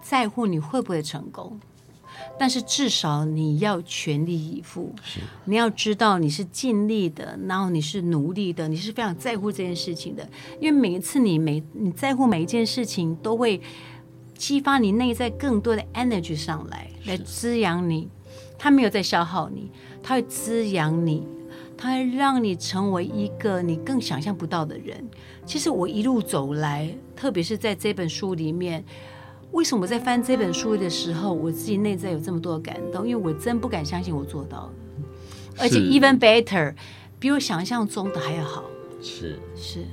[0.00, 1.58] 在乎你会不会成功。
[2.42, 4.92] 但是至少你要全力以赴，
[5.44, 10.28] 你要知道你是尽力的，然后你是努力的，你是非常在乎这件事情的。
[10.58, 13.60] 因为每一次你每你在乎每一件事情，都会
[14.36, 18.08] 激发你内在更多的 energy 上来，来滋养你。
[18.58, 19.70] 它没有在消耗你，
[20.02, 21.24] 它会滋养你，
[21.78, 25.08] 它会让你成为一个你更想象不到的人。
[25.46, 28.84] 其实我一路走来，特别是在这本书里面。
[29.52, 33.06] 为什么我在翻这本书的时候，我自己内在有这么多的感动？
[33.06, 34.70] 因为我真不敢相信我做到了，
[35.58, 36.74] 而且 even better，
[37.18, 38.64] 比我想象中的还要好。
[39.02, 39.84] 是是，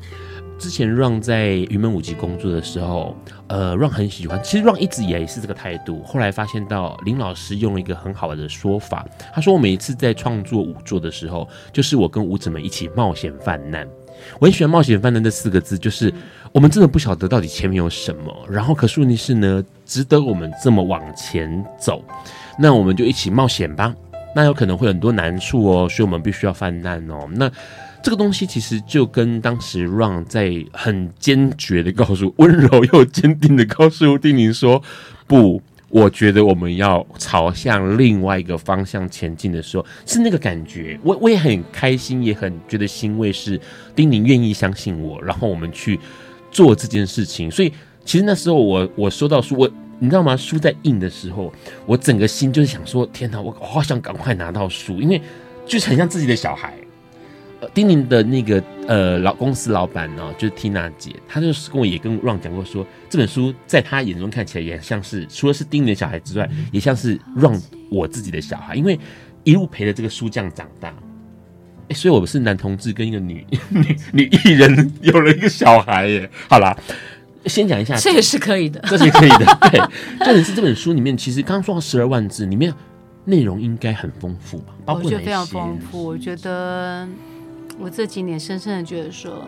[0.58, 3.16] 之前 Ron 在云门舞集工作的时候，
[3.48, 4.40] 呃，Ron 很喜欢。
[4.44, 6.02] 其实 Ron 一直以来也是这个态度。
[6.04, 13.88] 后来发现到林老师用了一个很好的说法，他说我每一次在创作舞作的时候，就是我跟舞者们一起冒险犯难。
[14.38, 16.14] 我很喜欢“冒险犯难”这四个字，就是
[16.52, 22.04] 我们真的不晓得到底前面有什么，然后可是问题是呢，值得我们这么往前走，
[22.58, 23.94] 那我们就一起冒险吧。
[24.36, 27.28] 那有可能会很多难处哦，所以我们必须要犯难哦。
[27.34, 27.52] 那
[28.04, 34.82] 这个东西其实就跟当时 Ron 在很坚决的告诉、温柔又坚定的告诉丁宁说
[35.28, 41.00] ：“不。”我觉得我们要朝向另外一个方向前进的时候，是那个感觉。
[41.04, 43.60] 我我也很开心，也很觉得欣慰，是
[43.96, 46.00] 丁宁愿意相信我，然后我们去
[46.52, 47.50] 做这件事情。
[47.50, 47.72] 所以
[48.06, 49.70] 其实那时候我我收到书，我
[50.00, 50.36] 你知道吗？
[50.38, 51.52] 书在印的时候，
[51.86, 55.22] 我整个心就是想说：天哪，我好想赶快拿到书，因为
[55.66, 56.74] 就是很像自己的小孩。
[57.74, 68.98] 丁宁的那个呃老公司老板呢，就是缇娜姐，她就是跟我也跟 Ron 讲过说，这本书在她眼中看起来也像是除了是丁宁的小孩之外，也像是 Ron 我自己的小孩，因为
[69.44, 70.94] 一路陪着这个书匠长大。
[71.90, 76.30] 哎，所以我是男同志跟一个女 女女艺人有了一个小孩耶。
[76.48, 76.76] 好啦，
[77.46, 79.58] 先讲一下，这也是可以的，这是可以的。
[79.72, 79.80] 对，
[80.20, 82.74] 重点是这本书里面其实刚刚说到十二万字里面
[83.26, 84.74] 内容应该很丰富吧？
[84.86, 87.08] 包括我觉得非常丰富，我觉得。
[87.82, 89.48] 我这几年深深的觉得说，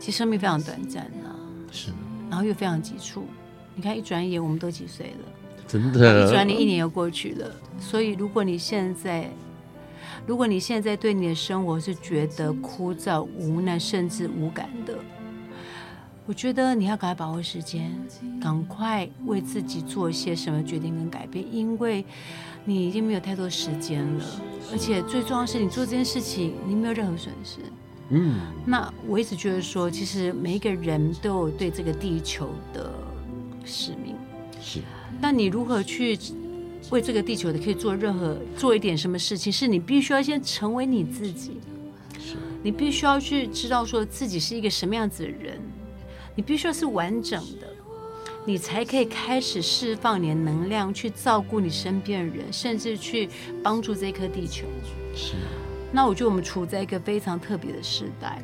[0.00, 1.30] 其实生命非常短暂啊，
[1.70, 1.92] 是，
[2.28, 3.24] 然后又非常急促。
[3.76, 5.62] 你看，一转眼我们都几岁了？
[5.68, 7.54] 真的，一转眼一年又过去了。
[7.78, 9.30] 所以，如果你现在，
[10.26, 14.98] 如果你现在对你的生活是觉得枯燥、无奈，甚至无感的，
[16.26, 17.94] 我觉得你要赶快把握时间，
[18.40, 22.04] 赶快为自己做一些什么决定跟改变，因为。
[22.68, 24.24] 你已经没有太多时间了，
[24.72, 27.60] 而且最重要的是，你做这件事情，你没有任何损失。
[28.08, 32.92] 嗯，那我一直觉得说，其实每一个人都有对这个地球的
[33.64, 34.16] 使命。
[34.60, 34.80] 是。
[35.20, 36.18] 那你如何去
[36.90, 39.52] 为这个地球的可以做任何做一点什么事情？
[39.52, 41.58] 是你必须要先成为你自己。
[42.18, 42.36] 是。
[42.62, 45.60] 你必须要去知道说自己是一个什么样子的人，
[46.34, 47.68] 你必须要是完整的。
[48.48, 53.28] 你才可以开始释放你的能量，去照顾你身边的人，甚至去
[53.60, 54.66] 帮助这颗地球。
[55.14, 55.34] 是。
[55.90, 58.40] 那我觉得我们处在一个非常特别的时代，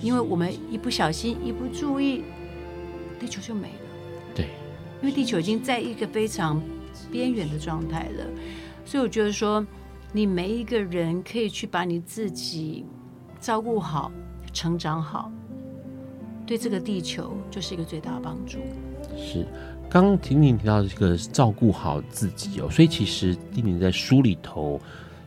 [0.00, 2.24] 因为我们一不小心、一不注意，
[3.20, 3.74] 地球就没了。
[4.34, 4.46] 对。
[5.02, 6.62] 因为地球已经在一个非常
[7.10, 8.24] 边缘的状态了，
[8.84, 9.64] 所以我觉得说，
[10.12, 12.84] 你每一个人可以去把你自己
[13.40, 14.10] 照顾好、
[14.52, 15.30] 成长好，
[16.46, 18.58] 对这个地球就是一个最大的帮助。
[19.16, 19.46] 是，
[19.88, 24.80] 刚刚婷婷提到这个照顾好自己哦，所以其实婷婷在书里头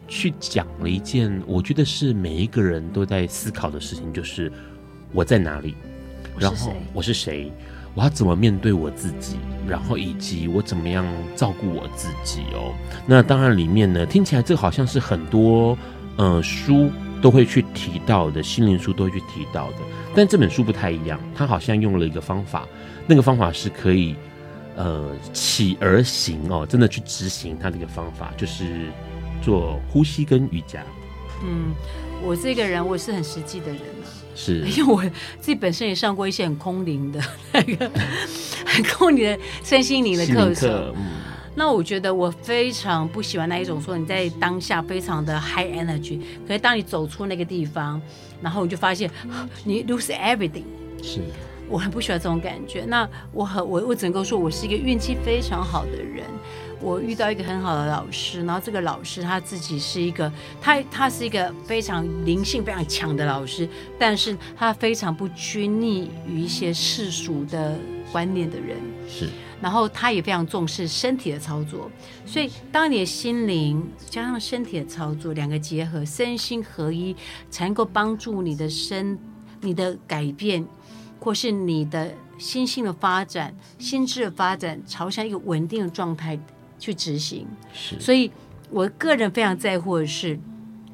[0.08, 4.52] 去讲了一件，我觉得是每一个人都在思考的事情，就是
[5.14, 5.76] 我在哪里，
[6.38, 7.52] 然后我是谁，
[7.96, 9.38] 我要怎么面对我自己，
[9.68, 12.74] 然后以及我怎么样照顾我自己哦。
[13.06, 15.78] 那当然里面呢，听起来这好像是很多
[16.18, 16.90] 呃书
[17.22, 19.78] 都会去提到的，心灵书都会去提到的，
[20.16, 22.66] 但这本书不太一样，它好像用了一个方法。
[23.08, 24.16] 那个方法是可以，
[24.76, 28.92] 呃，起而行哦，真的去执行它的一个方法，就是
[29.42, 30.84] 做呼吸跟瑜伽。
[31.44, 31.74] 嗯，
[32.22, 33.80] 我这个人我是很实际的人，
[34.42, 35.04] 是， 因为我
[35.42, 37.20] 自己本身也上过一些很空灵的
[37.52, 37.92] 那个，
[38.66, 40.94] 很空灵的身心灵的课程。
[40.96, 41.06] 嗯
[41.56, 46.18] 那我觉得我非常不喜欢那一种说你在当下非常的 high energy，
[46.48, 48.02] 可是当你走出那个地方，
[48.42, 49.12] 然后你就发现
[49.66, 50.64] 你 lose everything。
[51.02, 51.20] 是，
[51.68, 52.86] 我很不喜欢这种感觉。
[52.88, 56.24] 那我很我我只能够说我是一个运气非常好的人，
[56.82, 63.68] 我遇到一个很好的老师，然后这个老师他自己是一个他他是一个非常灵性非常强的老师，
[63.98, 67.78] 但是他非常不拘泥于一些世俗的
[68.12, 68.78] 观念的人。
[69.08, 69.30] 是。
[69.62, 71.92] 然后他也非常重视身体的操作，
[72.26, 77.14] 所以当你的心灵加上身体的操作两个结合，身心合一，
[77.50, 79.20] 才能够帮助你的身、
[79.60, 80.66] 你的改变，
[81.20, 86.40] 或是你的心性的发展、心智的发展，朝向一个稳定的状态
[86.80, 87.46] 去执行。
[87.74, 88.32] 是，所以
[88.72, 90.40] 我个人非常在乎的是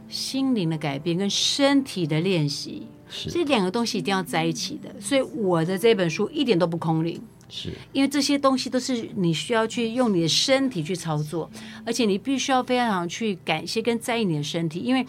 [0.09, 4.93] 心灵的改变跟身体的练习，是这两个东西一定要在一起的。
[4.99, 7.21] 所以我的这本书一点都不空灵。
[7.47, 11.47] 是因为这些东西都是你需要去用你的身体去操作，
[11.85, 15.05] 而且你必须要非常去感谢跟在意你的身体，因为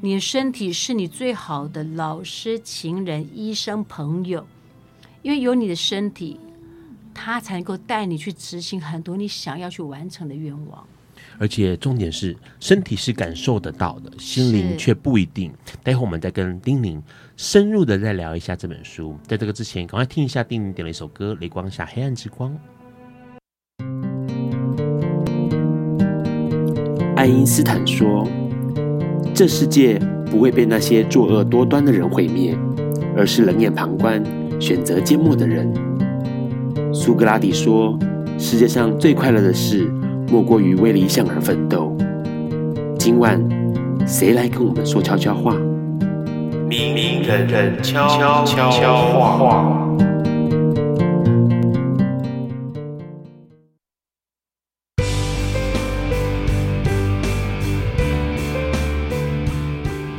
[0.00, 4.46] 你的身体是你最好的老师、情人、医生、朋友，
[5.22, 6.38] 因为有你的身体，
[7.14, 10.86] 它才能够带你去执行很多你想要去完成的愿望。
[11.38, 15.52] 而且重点是，身体是感受得到的，心灵却不一定。
[15.82, 17.02] 待会我们再跟丁宁
[17.36, 19.16] 深入的再聊一下这本书。
[19.26, 22.50] 在这个之前，赶快听一下丁宁点了一首歌《雷光下黑暗之光》。
[27.16, 28.26] 爱因斯坦说
[29.34, 29.98] ：“这世界
[30.30, 32.56] 不会被那些作恶多端的人毁灭，
[33.16, 34.22] 而是冷眼旁观、
[34.60, 35.70] 选择缄默的人。”
[36.92, 37.98] 苏格拉底说
[38.38, 39.90] ：“世界上最快乐的事。”
[40.30, 41.92] 莫过于为理想而奋斗。
[42.96, 43.42] 今晚，
[44.06, 45.56] 谁来跟我们说悄悄话？
[46.68, 48.44] 明明人人悄悄
[49.18, 49.88] 话。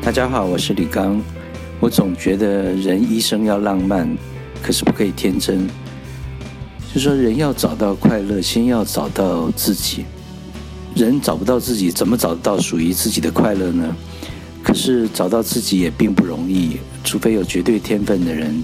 [0.01, 1.21] 大家好，我是李刚。
[1.79, 4.05] 我总觉得人一生要浪漫，
[4.61, 5.65] 可是不可以天真。
[6.93, 10.03] 就说人要找到快乐，先要找到自己。
[10.93, 13.95] 人找不到自己，怎么找得到属于自己的快乐呢？
[14.61, 18.61] 可是找到自己也并不容易，除非有绝对天分的人，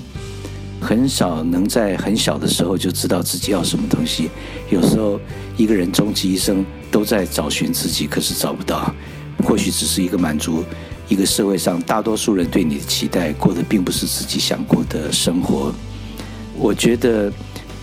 [0.81, 4.29] 很少能在很小的时候就知道自己要什么东西。
[4.69, 5.17] 有时候
[5.55, 8.93] 一个人终其一生都在找寻自己，可是找不到。
[9.45, 10.65] 或许只是一个满足
[11.07, 15.73] 一个社会上大多数人对你的期待，过的并不是自己想过的生活。
[16.57, 17.31] 我觉得。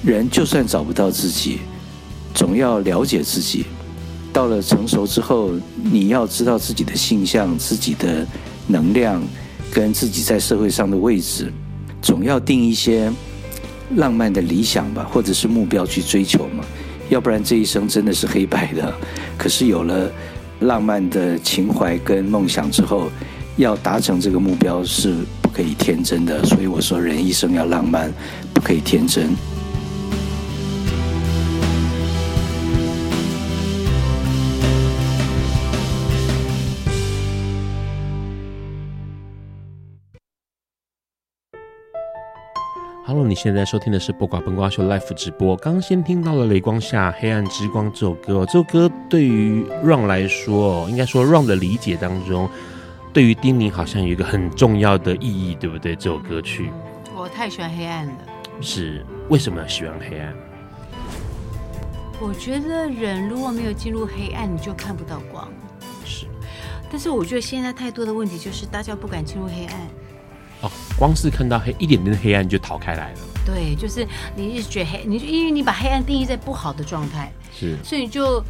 [0.05, 1.61] 人就算找不到自己，
[2.35, 3.65] 总要了解自己。
[4.33, 5.53] 到了成熟之后，
[5.83, 8.27] 你要知道自己的性向、自己的
[8.67, 9.23] 能量，
[9.73, 11.53] 跟自己在社会上的位置，
[12.03, 13.13] 总要定一些
[13.97, 16.65] 浪漫的理想吧，或者是目标去追求嘛。
[17.09, 18.93] 要不然这一生真的是黑白的。
[19.39, 20.11] 可是有了
[20.61, 23.09] 浪漫的情怀跟梦想之后，
[23.57, 26.45] 要达成这个目标是不可以天真的。
[26.45, 28.13] 所以我说，人一生要浪漫，
[28.53, 29.31] 不可以天真。
[43.35, 45.57] 你现在收听的是《播瓜崩瓜秀》Live 直播。
[45.57, 52.49] 刚先听到了《雷光下黑暗之光》这首歌，这首歌对于 Ron 来说，应该说 Ron 的理解当中，
[53.13, 55.97] 对于丁宁好像有一个很重要的意义，对不对？
[55.97, 56.71] 这首歌曲，
[57.17, 58.13] 我太喜欢黑暗了。
[58.61, 60.33] 是为什么喜欢黑暗？
[62.21, 65.49] 我觉得人如果没有进入黑暗，你就看不到光。
[66.05, 66.27] 是，
[66.89, 69.81] 但是我觉得现在太多的问题就是大家不敢进入黑暗。
[70.65, 73.19] 哦，光是看到黑一点点的黑暗就逃开来了。
[73.45, 78.43] 对，就是你一直觉得黑，你就因为你把黑暗定义在不好的状态，是，所以你就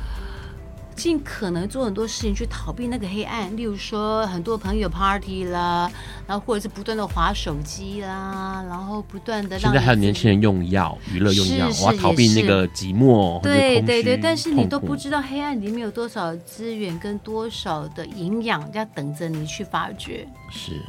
[0.94, 3.56] 尽可能做很多事情去逃避那个黑暗。
[3.56, 5.90] 例如说，很多朋友 party 啦，
[6.28, 9.72] 然后或者是不断的划手机啦，然后不断的让。
[9.72, 13.42] 现在还有年轻人用药，娱乐用药，我要逃避那个寂寞。
[13.42, 20.24] 对对对，但是你都不知道黑暗里面有多少资源跟多少的营养要等着你去发掘。
[20.52, 20.80] 是。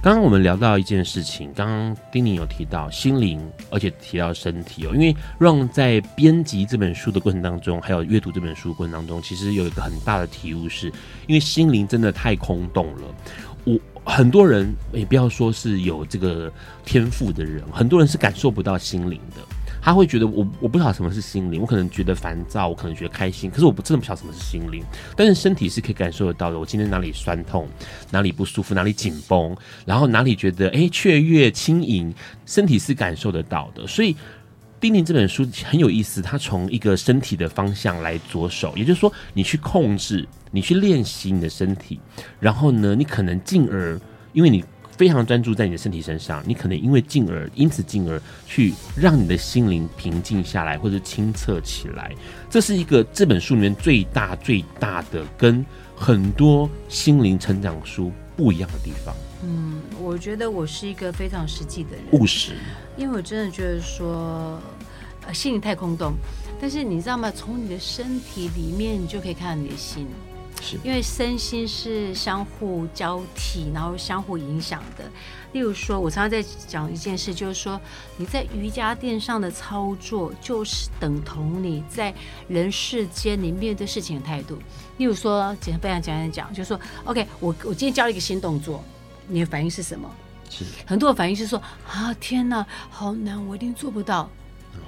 [0.00, 10.86] 刚刚我们聊到一件事情，刚刚丁宁有提到心灵，而且提到身体哦，因为让在编辑这本书的过程当中，还有阅读这本书的过程当中，其实有一个很大的体悟，是
[11.26, 13.14] 因为心灵真的太空洞了。
[13.64, 16.50] 我很多人也不要说是有这个
[16.84, 19.42] 天赋的人，很多人是感受不到心灵的。
[19.80, 24.82] 他会觉得我我不晓得什么是心灵，我可能觉得烦躁，我可能觉得开心，可是我不真的不晓得什么是心灵。
[25.16, 27.68] 但是身体是可以感受得到的，我今天哪里酸痛，
[28.10, 32.12] 哪里不舒服，哪里紧绷，然后哪里觉得哎雀跃轻盈，
[32.44, 33.86] 身体是感受得到的。
[33.86, 34.14] 所以
[34.80, 41.98] 丁宁这本书很有意思，它从一个身体的方向来着手，也就是说，你去控制，你去练习你的身体，
[42.38, 44.00] 然后呢，你可能进而，
[44.32, 44.64] 因为你
[44.98, 52.12] 非常专注在你的身体身上，你可能因为进而，因此进而去让你的心灵平静下来，或者清澈起来。
[52.50, 59.14] 这是一个这本书里面最大最大的跟很多心灵成长书不一样的地方。
[59.44, 62.54] 嗯，我觉得我是一个非常实际的人，务实。
[62.96, 64.60] 因为我真的觉得说，
[65.24, 66.14] 呃，心里太空洞。
[66.60, 67.30] 但是你知道吗？
[67.30, 70.08] 从你的身体里面，你就可以看到你的心。
[70.60, 75.04] 是，因为身心是相互交替，然后相互影响的。
[75.52, 77.80] 例如说，我常常在讲一件事，就是说
[78.16, 82.12] 你在瑜伽垫上的操作，就是等同你在
[82.48, 84.58] 人世间你面对事情的态度。
[84.98, 88.84] 例如说，简单非常简单讲，就是说，OK，我我今天教了一个新动作。
[89.26, 90.10] 你的反应是什么？
[90.50, 94.28] 是很多的反应是说啊，天哪，好难，我一定做不到。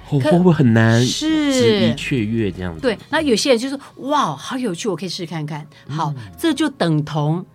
[0.05, 1.01] 会会不会很难？
[1.05, 2.81] 是雀跃这样子。
[2.81, 3.79] 对，那有些人就说
[4.09, 5.65] 哇，好有趣，我可以试试看看。
[5.87, 7.45] 好，嗯、这就等同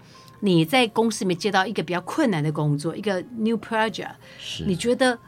[0.40, 4.12] 你在公司里面接到一个比较困难的工作，一个 new project。
[4.38, 5.18] 是，你觉得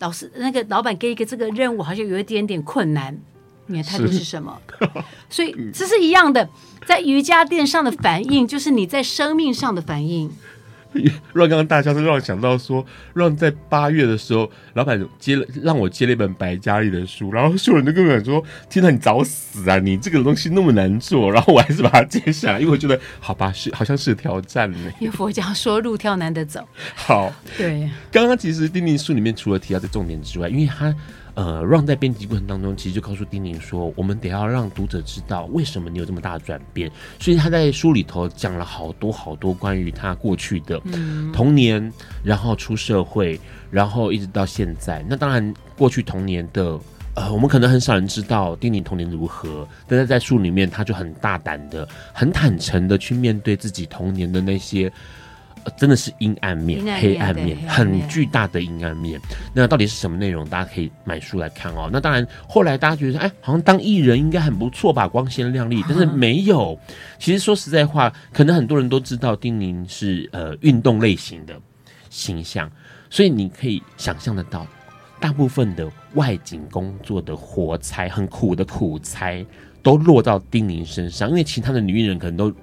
[0.00, 3.18] 老师那个老板给一个这个任务，好像有一点点困难，
[3.66, 4.60] 你的态度是什么？
[5.30, 6.48] 所以这是一样的，
[6.86, 10.30] 在瑜伽垫上的反应，就是你在生命上的反应。
[11.34, 12.84] 让刚刚大家都让我想到说，
[13.14, 19.78] 让在八月的时候，老板接了让我接了一本白嘉莉的书，然后所有人都跟我讲说：“天哪，你找死啊！
[19.78, 24.78] 你这个东西那么难做。”然后我还是把它接下来，因为我觉得好吧，是好像是挑战呢。
[25.00, 26.66] 因为佛教说路跳难得走。
[26.94, 27.90] 好，对。
[28.10, 30.94] 刚刚其实丁丁书里面除了提到的重点之外，因为他。
[31.34, 36.88] 呃，Run 在编辑过程当中，其实就告诉丁宁说，我们得要让读者知道为什么你有这么大的转变。
[37.18, 40.80] 所以他在书里头讲了好多好多关于他过去的
[41.32, 45.04] 童年，然后出社会，然后一直到现在。
[45.08, 46.78] 那当然，过去童年的
[47.14, 54.92] 呃，我们可能很少人知道丁宁童年如何，但是在书里面，他就很大胆的、很坦诚的去面对自己童年的那些。
[55.76, 59.20] 真的是阴暗面、暗面黑暗面，很巨大的阴暗面。
[59.52, 60.44] 那到底是什么内容？
[60.48, 61.88] 大家可以买书来看哦。
[61.92, 65.82] 那当然，后来大家觉得，哎，好像当艺人应该很不错吧，光鲜亮丽。
[65.88, 66.78] 但是没有。
[67.18, 71.54] 其实说实在话，可能很多人都知道丁宁是呃运动类型的
[72.10, 72.70] 形象，
[73.08, 74.66] 所以你可以想象得到，
[75.18, 79.44] 大部分的外景工作的活差、很苦的苦差，
[79.82, 82.54] 都落到丁宁身上，因为其他的女艺人可能都。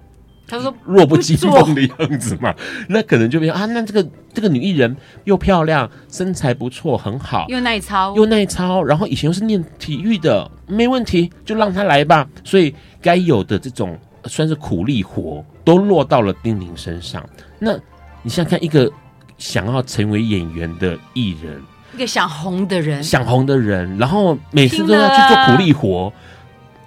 [0.51, 2.53] 他说： “弱不禁风的样子嘛，
[2.89, 12.27] 那可能就变啊，那这个这个女艺人又漂亮，身材不错，很好，又耐操，又耐操，然后以前又是练体育的，没问题，就让她来吧。
[12.43, 17.25] 所以该有的这种算是苦力活，都落到了丁宁身上。
[17.57, 17.73] 那
[18.21, 18.91] 你想想看，一个
[19.37, 21.61] 想要成为演员的艺人，
[21.95, 26.11] 一个想红的人，想红的人，然后每次都要去做苦力活。”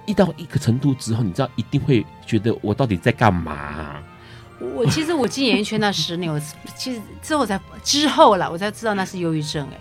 [0.07, 4.02] 一到一个程度之后，你知道一定会觉得我到底在干嘛啊？
[4.74, 6.40] 我其实我进演艺圈那十年，我
[6.76, 9.66] 其实之后才之后了，我才知道那是忧郁症。
[9.72, 9.78] 哎，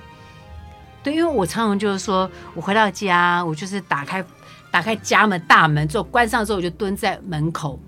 [1.04, 4.24] 对，因为我常常就是说我回到家，我就是打开
[4.72, 7.80] 打开家门大门之后关上之后，我就蹲在门口，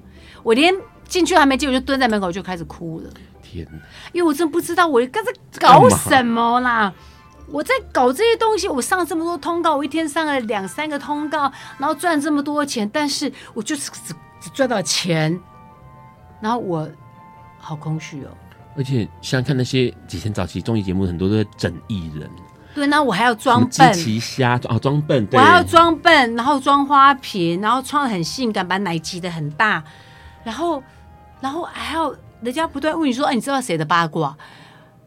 [0.43, 0.73] 我连
[1.07, 3.09] 进去还没进，我就蹲在门口就开始哭了。
[3.41, 3.79] 天哪！
[4.13, 6.93] 因为我真不知道我刚才搞什么啦。
[7.51, 15.39] 我在搞这些东西，我上了这么多通告，我一天上了两三个通告，然后赚这么多钱，但是我就是只只赚到钱，
[16.41, 16.89] 然后我
[17.57, 18.29] 好空虚哦。
[18.77, 22.29] 而且想想看那些以前早期综艺节目，很多都在整艺人。
[22.73, 29.81] 对，那我还要装笨，奇虾啊，装笨，我还要装笨，然后装花瓶，然后穿的很性感，把奶挤的很大，
[30.43, 30.83] 然后
[31.39, 34.35] 然后还要人家不断问你说，哎，你知道谁的八卦？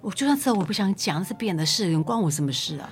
[0.00, 2.88] 我就算知道，我不想讲，是别人的事，关我什么事啊？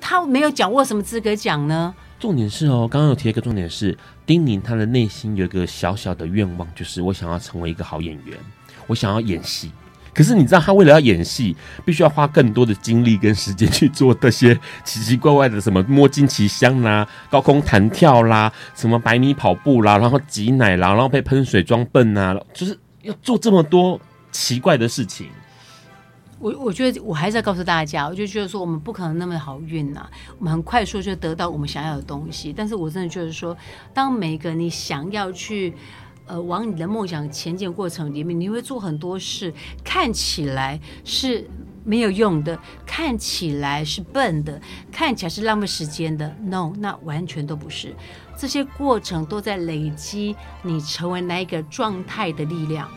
[0.00, 1.94] 他没有讲，我有什么资格讲呢？
[2.18, 3.96] 重点是哦，刚刚有提一个重点是，
[4.26, 8.38] 丁宁他的内心有一个小小的愿望，就是我想要成为一个好演员，
[8.86, 9.70] 我想要演戏。
[10.12, 24.00] 可是你知道，他为了要演戏，必须要花更多的精力跟时间去做这些奇奇怪怪的什么摸金奇箱啦、高空弹跳啦、什么百米跑步啦，然后挤奶啦，然后被喷水装笨啊，就是要做这么多
[24.32, 25.28] 奇怪的事情。
[26.40, 32.50] 我我觉得我还是要告诉大家，我就觉得说我们不可能那么好运呐、啊，我们很快速就得到我们想要的东西。
[32.50, 33.54] 但是我真的觉得说，
[33.92, 35.74] 当每个你想要去
[36.26, 39.52] 呃往你的梦想前进过程里面，你会做很多事，
[39.84, 41.46] 看起来是
[41.84, 44.58] 没有用的，看起来是笨的，
[44.90, 46.34] 看起来是浪费时间的。
[46.42, 47.94] No，那完全都不是，
[48.34, 52.88] 这些过程都在累积你成为那一个状态的力量。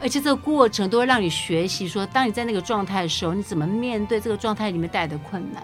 [0.00, 5.62] 而且这个过程都会让你学习说，当你在那个状态的时候，你怎么面对这个状态里面带来的困难。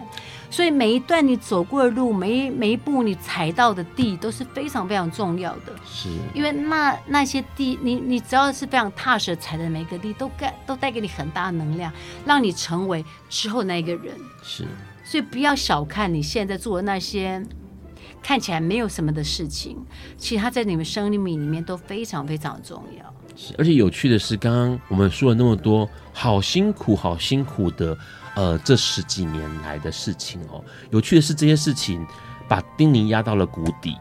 [0.48, 5.74] 所以每一段你走过的路，每一每一步你踩到的地都是非常非常重要的。
[5.84, 11.92] 是，因为那那些地，你你只要是非常踏实踩的每一个地，都带都带给你很大的能量，
[12.24, 14.14] 让你成为之后那一个人。
[14.42, 14.64] 是，
[15.02, 17.44] 所以不要小看你现在做的那些
[18.22, 19.76] 看起来没有什么的事情，
[20.16, 23.15] 其实它在你们生命里面都非常非常重要。
[23.36, 27.96] 是，而且有趣的是，刚刚我们说了那么多，好辛苦，好辛苦的。
[28.34, 32.06] 呃，这十几年来的事情哦，有趣的是这些事情
[32.46, 33.96] 把丁宁压到了谷底，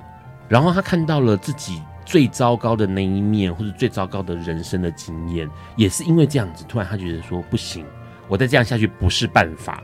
[0.50, 7.86] 然后他看到了自己最糟糕的那一面，或者最糟糕的人生的经验，也是因为这样子，突然他觉得说不行，
[8.28, 9.82] 我再这样下去不是办法，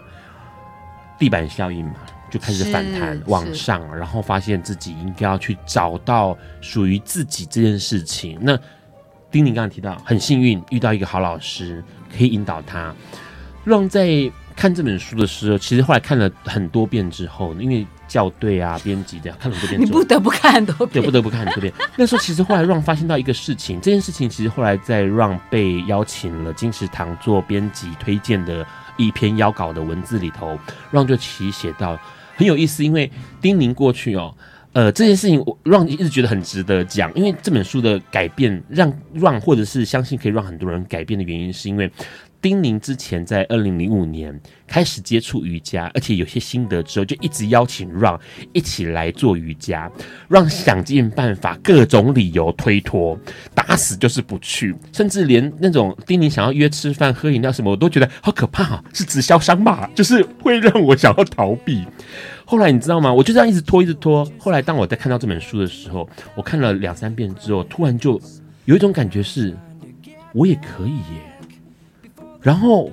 [1.17, 1.95] 地板效应嘛，
[2.29, 8.37] 就开始反弹往上，然后发现自己应该要去找到属于自己这件事情。
[8.41, 8.59] 那
[9.31, 11.83] 丁宁刚刚提到，很幸运遇到一个好老师，
[12.15, 12.93] 可以引导他，
[13.63, 14.31] 让在。
[14.53, 21.73] 看这本书的时候，其实后来看了很多遍之后，因为校对啊、编辑这样看了很多遍，你不得不看很多遍，对，不得不看很多遍。
[21.95, 28.63] 那时候其实后来让发现到一个事情，这件事情其实后来在让被邀请了金石堂做编辑推荐的
[28.97, 30.59] 一篇邀稿的文字里头，
[30.91, 31.97] 让就其实写到
[32.35, 33.09] 很有意思，因为
[33.41, 34.35] 丁宁过去哦，
[34.73, 41.91] 呃，这件事情我让一直觉得很值得讲，因为这本书的改变让让或者是相信可以让很多人改变的原因，是因为。
[42.41, 48.19] 丁宁之前在二零零五年开始接触瑜伽，而且有些心得之后，就一直邀请让
[48.51, 49.87] 一起来做瑜伽。
[50.27, 53.15] 让想尽办法，各种理由推脱，
[53.53, 58.83] 打死就是不去，甚至连那种丁宁想要约吃饭、喝饮料什么，我都觉得好可怕啊！
[58.91, 59.87] 是直销商吧？
[59.93, 61.85] 就是会让我想要逃避。
[62.51, 63.13] 后来你知道吗？
[63.13, 64.29] 我就这样一直拖，一直拖。
[64.37, 68.19] 后来当我在看到这本书的时候，我看了两三遍之后，突然就
[68.65, 69.55] 有一种感觉是，
[70.33, 72.25] 我也可以耶。
[72.41, 72.91] 然后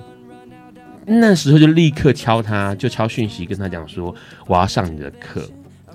[1.05, 4.15] 那时候就立刻敲他，就敲讯息跟他讲说，
[4.47, 5.45] 我要上你的课，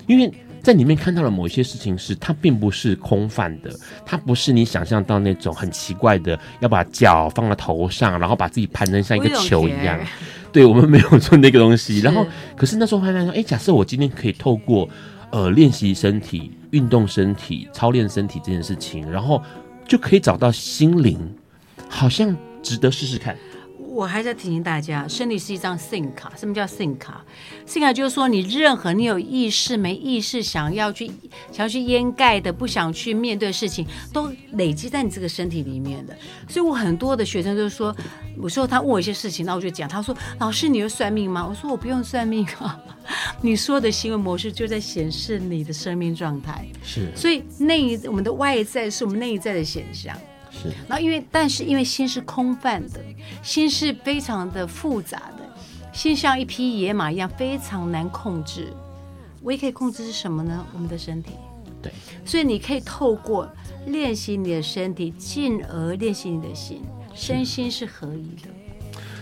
[0.05, 3.71] 因为在里面看到了某一些事情是它并不是空泛的，
[4.05, 9.99] 它不是你想象到那种很奇怪的要把脚放在头上，然后把自己盘成像一个球一样。
[10.55, 11.99] 对，我们没有做那个东西。
[11.99, 12.25] 然后
[12.55, 14.89] 可是那时候发现说，哎，假设我今天可以透过
[15.29, 19.43] 呃练习身体、运动身体、操练身体这件事情，然后
[19.85, 21.19] 就可以找到心灵，
[21.89, 22.35] 好像。
[22.65, 23.37] 值得试试看。
[23.95, 26.29] 我还在提醒大家，身体是一张 SIM 卡。
[26.35, 27.23] 什么叫 SIM 卡
[27.65, 31.07] ？SIM 卡就是说，你任何你有意识没意识想要去
[31.49, 36.13] 想要去掩盖的、不想去面对的事情，都累积在你这个身体里面的。
[36.49, 37.95] 所以我很多的学生都说，
[38.35, 42.77] 有时候他问我一些事情，那我就讲，他说：“老师，你有算命吗？”我说：“我不用算命啊，
[43.41, 50.13] 你说的行为模式就在显示你的生命状态。”是，所以内我们的外在是我们内在的显象。
[50.61, 52.99] 是，然后因为，但是因为心是空泛的，
[53.43, 55.47] 心是非常的复杂的，
[55.91, 58.73] 心像一匹野马一样非常难控制。
[59.43, 60.65] 唯一可以控制是什么呢？
[60.73, 61.33] 我们的身体。
[61.81, 61.91] 对，
[62.25, 63.47] 所以你可以透过
[63.85, 66.81] 练习你的身体，进而练习你的心，
[67.13, 68.49] 身心是合一的。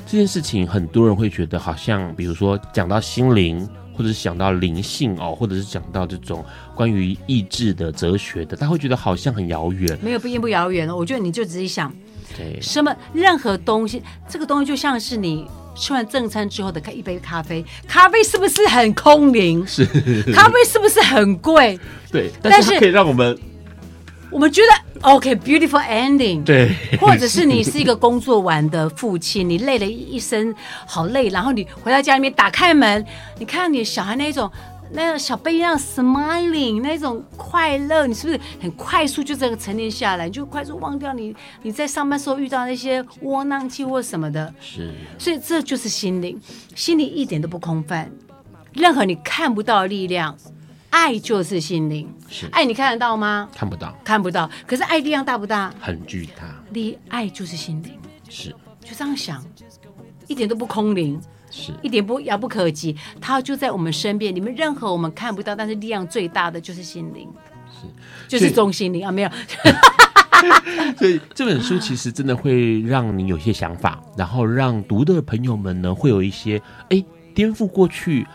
[0.06, 3.68] 这件事情很多人会觉得好像，比如说讲到心灵。
[3.96, 6.44] 或者是想到灵性哦，或者是讲到这种
[6.74, 9.96] 关于意志的哲学的，他会觉得好像很遥远。
[10.02, 10.96] 没有，不并不遥远哦。
[10.96, 11.94] 我觉得你就仔细想，
[12.36, 19.62] 对，什么任何东西，这个东西就像是你吃完正餐之后的一杯咖啡，咖啡是不是很空灵？
[19.68, 19.86] 是，
[20.34, 21.80] 咖啡是不是很贵？
[22.12, 23.38] 对，但是可以让我们。
[24.32, 26.44] 我们觉得 OK，beautiful ending。
[26.46, 30.56] 对，或者是你是一个工作完的父亲，你累了一身，
[30.88, 33.06] 好累，然后你回到家里面打开门，
[33.38, 34.50] 你看到你小孩那种
[34.92, 44.54] 那种小 baby 那样 smiling 那种快乐，你是不是很快速就这个沉淀下来，你就快速忘掉你你在上班时候遇到那些窝囊气或什么的？
[44.62, 46.40] 是，所以这就是心灵，
[46.76, 48.10] 心灵一点都不空泛，
[48.72, 50.38] 任何你看不到的力量。
[50.94, 53.50] 爱就是心灵，是爱，你看得到吗？
[53.52, 54.48] 看不到，看不到。
[54.68, 55.74] 可是爱力量大不大？
[55.82, 56.44] 很巨大。
[56.72, 57.94] 力爱就是心灵，
[58.30, 59.44] 是就这样想，
[60.28, 61.20] 一点都不空灵，
[61.50, 62.96] 是一点不遥不可及。
[63.20, 64.34] 它就在我们身边。
[64.36, 67.28] 你们任何我们看不到，但是力量最大的就是心灵，
[67.72, 67.88] 是
[68.28, 69.30] 就是中心灵啊，没有。
[70.96, 78.28] 所以这本书其实真的会让你有些想法，然后让读的朋友们呢会有一些哎颠覆过去。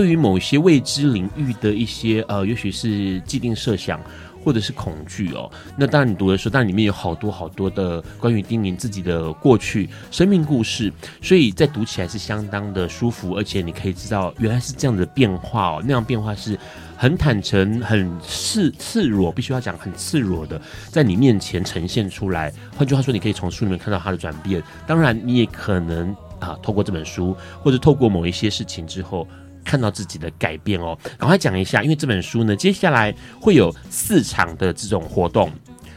[0.00, 4.00] 对于某些未知领域的一些呃，也许是既定设想
[4.42, 5.52] 或者是恐惧哦。
[5.76, 10.90] 那当然，你读的时候，当然里面有好多好多的关于丁宁自己的过去生命故事，
[11.20, 16.58] 所以在读起来是相当的舒服，而且你可以知道原来是这样的变化哦，那样变化是
[16.96, 22.50] 很坦诚、很赤赤裸，必须要讲很赤裸的，在你面前呈现出来。
[22.74, 24.62] 换句话说，你可以从书里面看到他的转变。
[24.86, 29.28] 当然，你也可能啊，透过这本书，或者透过某一些事情之后，
[29.64, 30.98] 看到自己的改变哦。
[31.18, 35.50] 赶快讲一下，因为这本书呢，接下来会有四场的这种活动。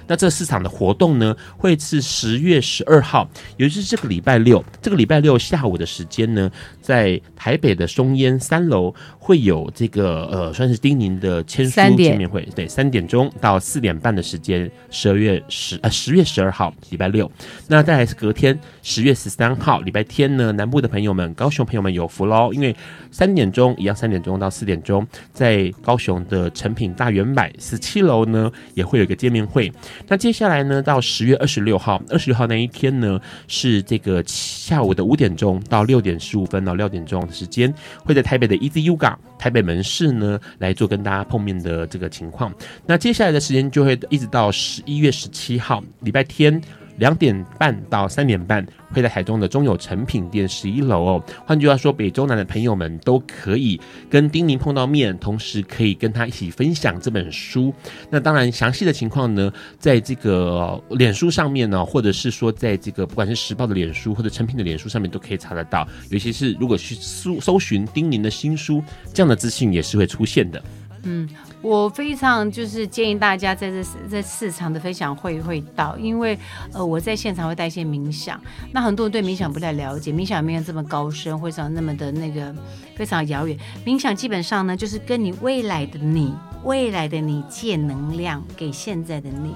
[0.07, 6.51] 那这四场的活动呢，会是十月十二号，也就是这个礼拜六，这个礼拜六下午的时间呢，
[6.81, 17.31] 在台北的松烟三楼会有这个呃，算是丁宁的签书见面会，对，三点钟到四点半的时间，十二月十呃十月十二号礼拜六，
[17.67, 22.75] 那再来是隔天十月十三号礼拜天呢，南部的朋友们、高雄朋友们有福喽，因为
[23.11, 29.71] 三点钟一样，三点钟到四点钟，在高雄的成品大圆百十七楼呢，也会有一个见面会。
[30.07, 37.73] 那接下来呢，到十月二十六号，二十六号那一天呢，是这个下午的五点钟到六点十五分到六点钟的时间，
[38.03, 42.53] 会在台北的 EZUGA 台北门市呢来做跟大家碰面的这个情况。
[42.85, 46.61] 那接下来的时间就会一直到十一月十七号礼拜天。
[46.97, 51.23] 两点半到三点半会在台中的中友成品店十一楼哦。
[51.45, 53.79] 换句话说，北中南的朋友们都可以
[54.09, 57.73] 跟丁宁碰到面，同时可以跟他一起分享这本书。
[58.09, 65.87] 那当然，详细的情况呢，在这个脸书上面呢，或者是说在这个不管是时报的脸书或者成品的脸书上面都可以查得到。
[66.09, 68.83] 尤其是如果去搜搜寻丁宁的新书，
[69.13, 70.63] 这样的资讯也是会出现的。
[71.03, 71.27] 嗯。
[71.63, 76.37] 我非常就是建议大家在这这市场的分享会会到，因为
[76.73, 78.39] 呃我在现场会带一些冥想，
[78.73, 82.53] 那很多人对冥想不太了解，冥想没有这么高深，或者那么的那个
[82.97, 83.57] 非常遥远。
[83.85, 86.33] 冥想基本上呢，就是跟你未来的你，
[86.65, 89.55] 未来的你借能量给现在的你。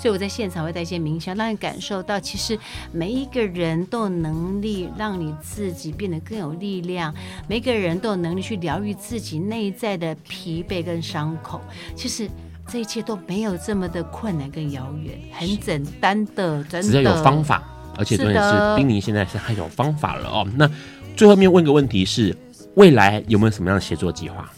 [0.00, 2.58] 所以我在现场会带一些冥想，让你感受到，其实
[2.90, 7.14] 每一个人都有能力让你自己变得更有力量，
[7.46, 11.60] 每一个人都有能力去疗愈自己内在的疲惫跟伤口。
[11.94, 12.26] 其实
[12.66, 16.88] 这一切都没有这么的困难跟遥远，很简单的，真的。
[16.88, 17.62] 只要有方法，
[17.98, 20.48] 而且重点是丁宁现在是很有方法了哦。
[20.56, 20.66] 那
[21.14, 22.34] 最后面问个问题是，
[22.76, 24.50] 未来有没有什么样的写作计划？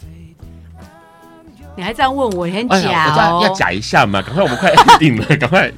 [1.75, 3.39] 你还这样问我，你很假哦！
[3.41, 5.71] 哎、要假一下嘛，赶快，我们快 定了，赶快。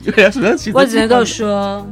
[0.73, 1.85] 我只能够说，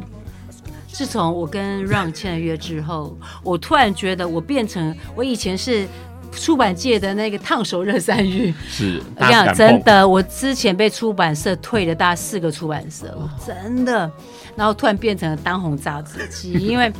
[0.92, 5.88] 自从我跟 Ron 签了约之后，我突然觉得我变成我以前是
[6.32, 8.54] 出版界的那个烫手热山芋。
[8.68, 14.12] 是，我讲真的，我之前被出版社退了大概四个出版社，真的，
[14.56, 16.92] 然后突然变成了当红炸子鸡，因为。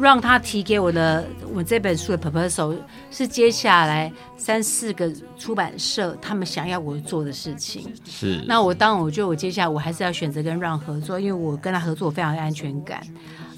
[0.00, 2.76] 让他提给我的我这本书的 proposal
[3.10, 7.92] 是接下来三四个出版社他们想要我做的事情。
[8.04, 8.42] 是。
[8.46, 13.00] 那我当然我觉得我接下来我还是要选择跟 Ron 合作，因为我跟他合作我非常有安全感。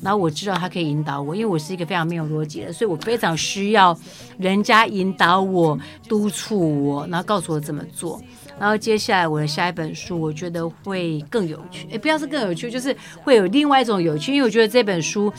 [0.01, 3.99] 然后我知道他可以引导我，因为我是一个非常没有逻辑的，所以我非常需要
[4.39, 5.77] 人家引导我、
[6.09, 8.23] 督促我，然后告诉我怎么做。
[8.61, 11.89] 然后接下来我的下一本书，我觉得会更有趣。
[11.93, 15.33] 哎，不要是更有趣，就是会有另外一种有趣，因为我觉得这本书。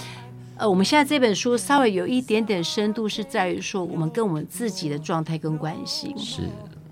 [0.60, 6.14] 呃，我们现在这本书稍微有一点点深度，是在于说我们跟我们自己的状态跟关系。
[6.18, 6.42] 是。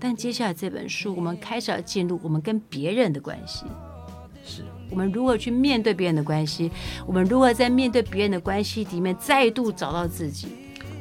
[0.00, 3.66] 但接下来这本书，我们开始要进入我们跟别人的关系。
[4.42, 4.62] 是。
[4.88, 6.70] 我们如何去面对别人的关系？
[7.06, 10.48] 我们如何在面对别人的关系里面再度找到自己？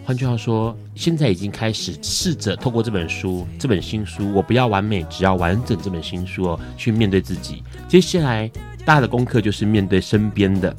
[0.03, 5.77] 换句话说，现在已经开始试着透过这本书，这本新书，我不要完美，只要完整。
[5.81, 7.63] 这本新书哦，去面对自己。
[7.87, 8.51] 接下来
[8.85, 10.75] 大家的功课就是面对身边的。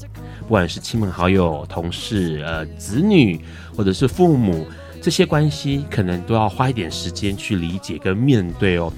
[0.49, 3.39] 不管是亲朋好友、同事、呃子女，
[3.77, 4.67] 或者是父母，
[5.03, 8.91] 这些关系可能都要花一点时间去理解跟面对哦。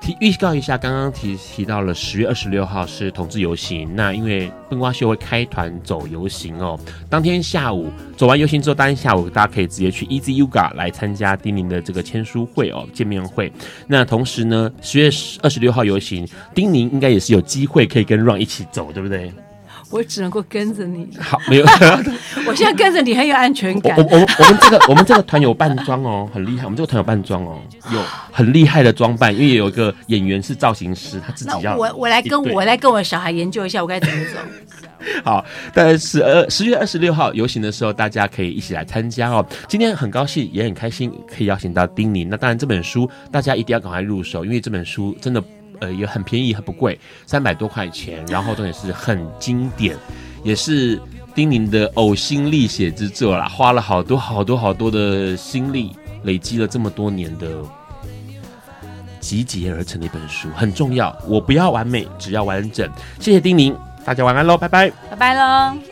[0.00, 6.76] 提预告一下，刚刚提提到了十月二十六号是同志游行，那因为笨瓜秀会开团走游行哦。
[7.08, 13.52] 当天下午走完游行之后，当天下午大家可以直接去 Easy Yoga 来参加丁宁的这个签书会哦，见面会。
[13.86, 15.08] 那同时呢，十月
[15.42, 19.32] 二十六号游行，丁宁应该也是有机会可以跟 Ron 一起走，对不对？
[19.92, 21.08] 我只能够跟着你。
[21.20, 21.66] 好，没有。
[22.48, 23.96] 我现在跟着你很有安全感。
[23.96, 26.64] 我我我，我们这个 我们这个团有扮装哦，很厉害。
[26.64, 27.60] 我们这个团有扮装哦，
[27.92, 28.00] 有
[28.32, 31.76] 很厉害的装扮，因为有一个演员是造型师，他自己要。
[31.76, 34.40] 我我来跟我来跟我小孩研究一下，我该怎么走。
[35.24, 39.44] 好，但是呃十月二十六号游行的时候，大家可以一起来参加哦。
[39.68, 42.28] 今天很高兴，也很开心，可以邀请到丁宁。
[42.30, 45.42] 那当然，这本书大家一定要赶快入手，因为这本书真的。
[45.82, 48.24] 呃，也很便宜，很不贵，三百多块钱。
[48.26, 49.96] 然后重点是很经典，
[50.44, 51.00] 也是
[51.34, 55.90] 丁宁的呕心沥血之作啦，花了好多好多好多的心力，
[56.22, 57.48] 累积了这么多年的
[59.18, 61.12] 集结而成的一本书，很重要。
[61.26, 62.88] 我不要完美，只要完整。
[63.18, 65.91] 谢谢丁宁，大家晚安喽，拜拜，拜拜喽。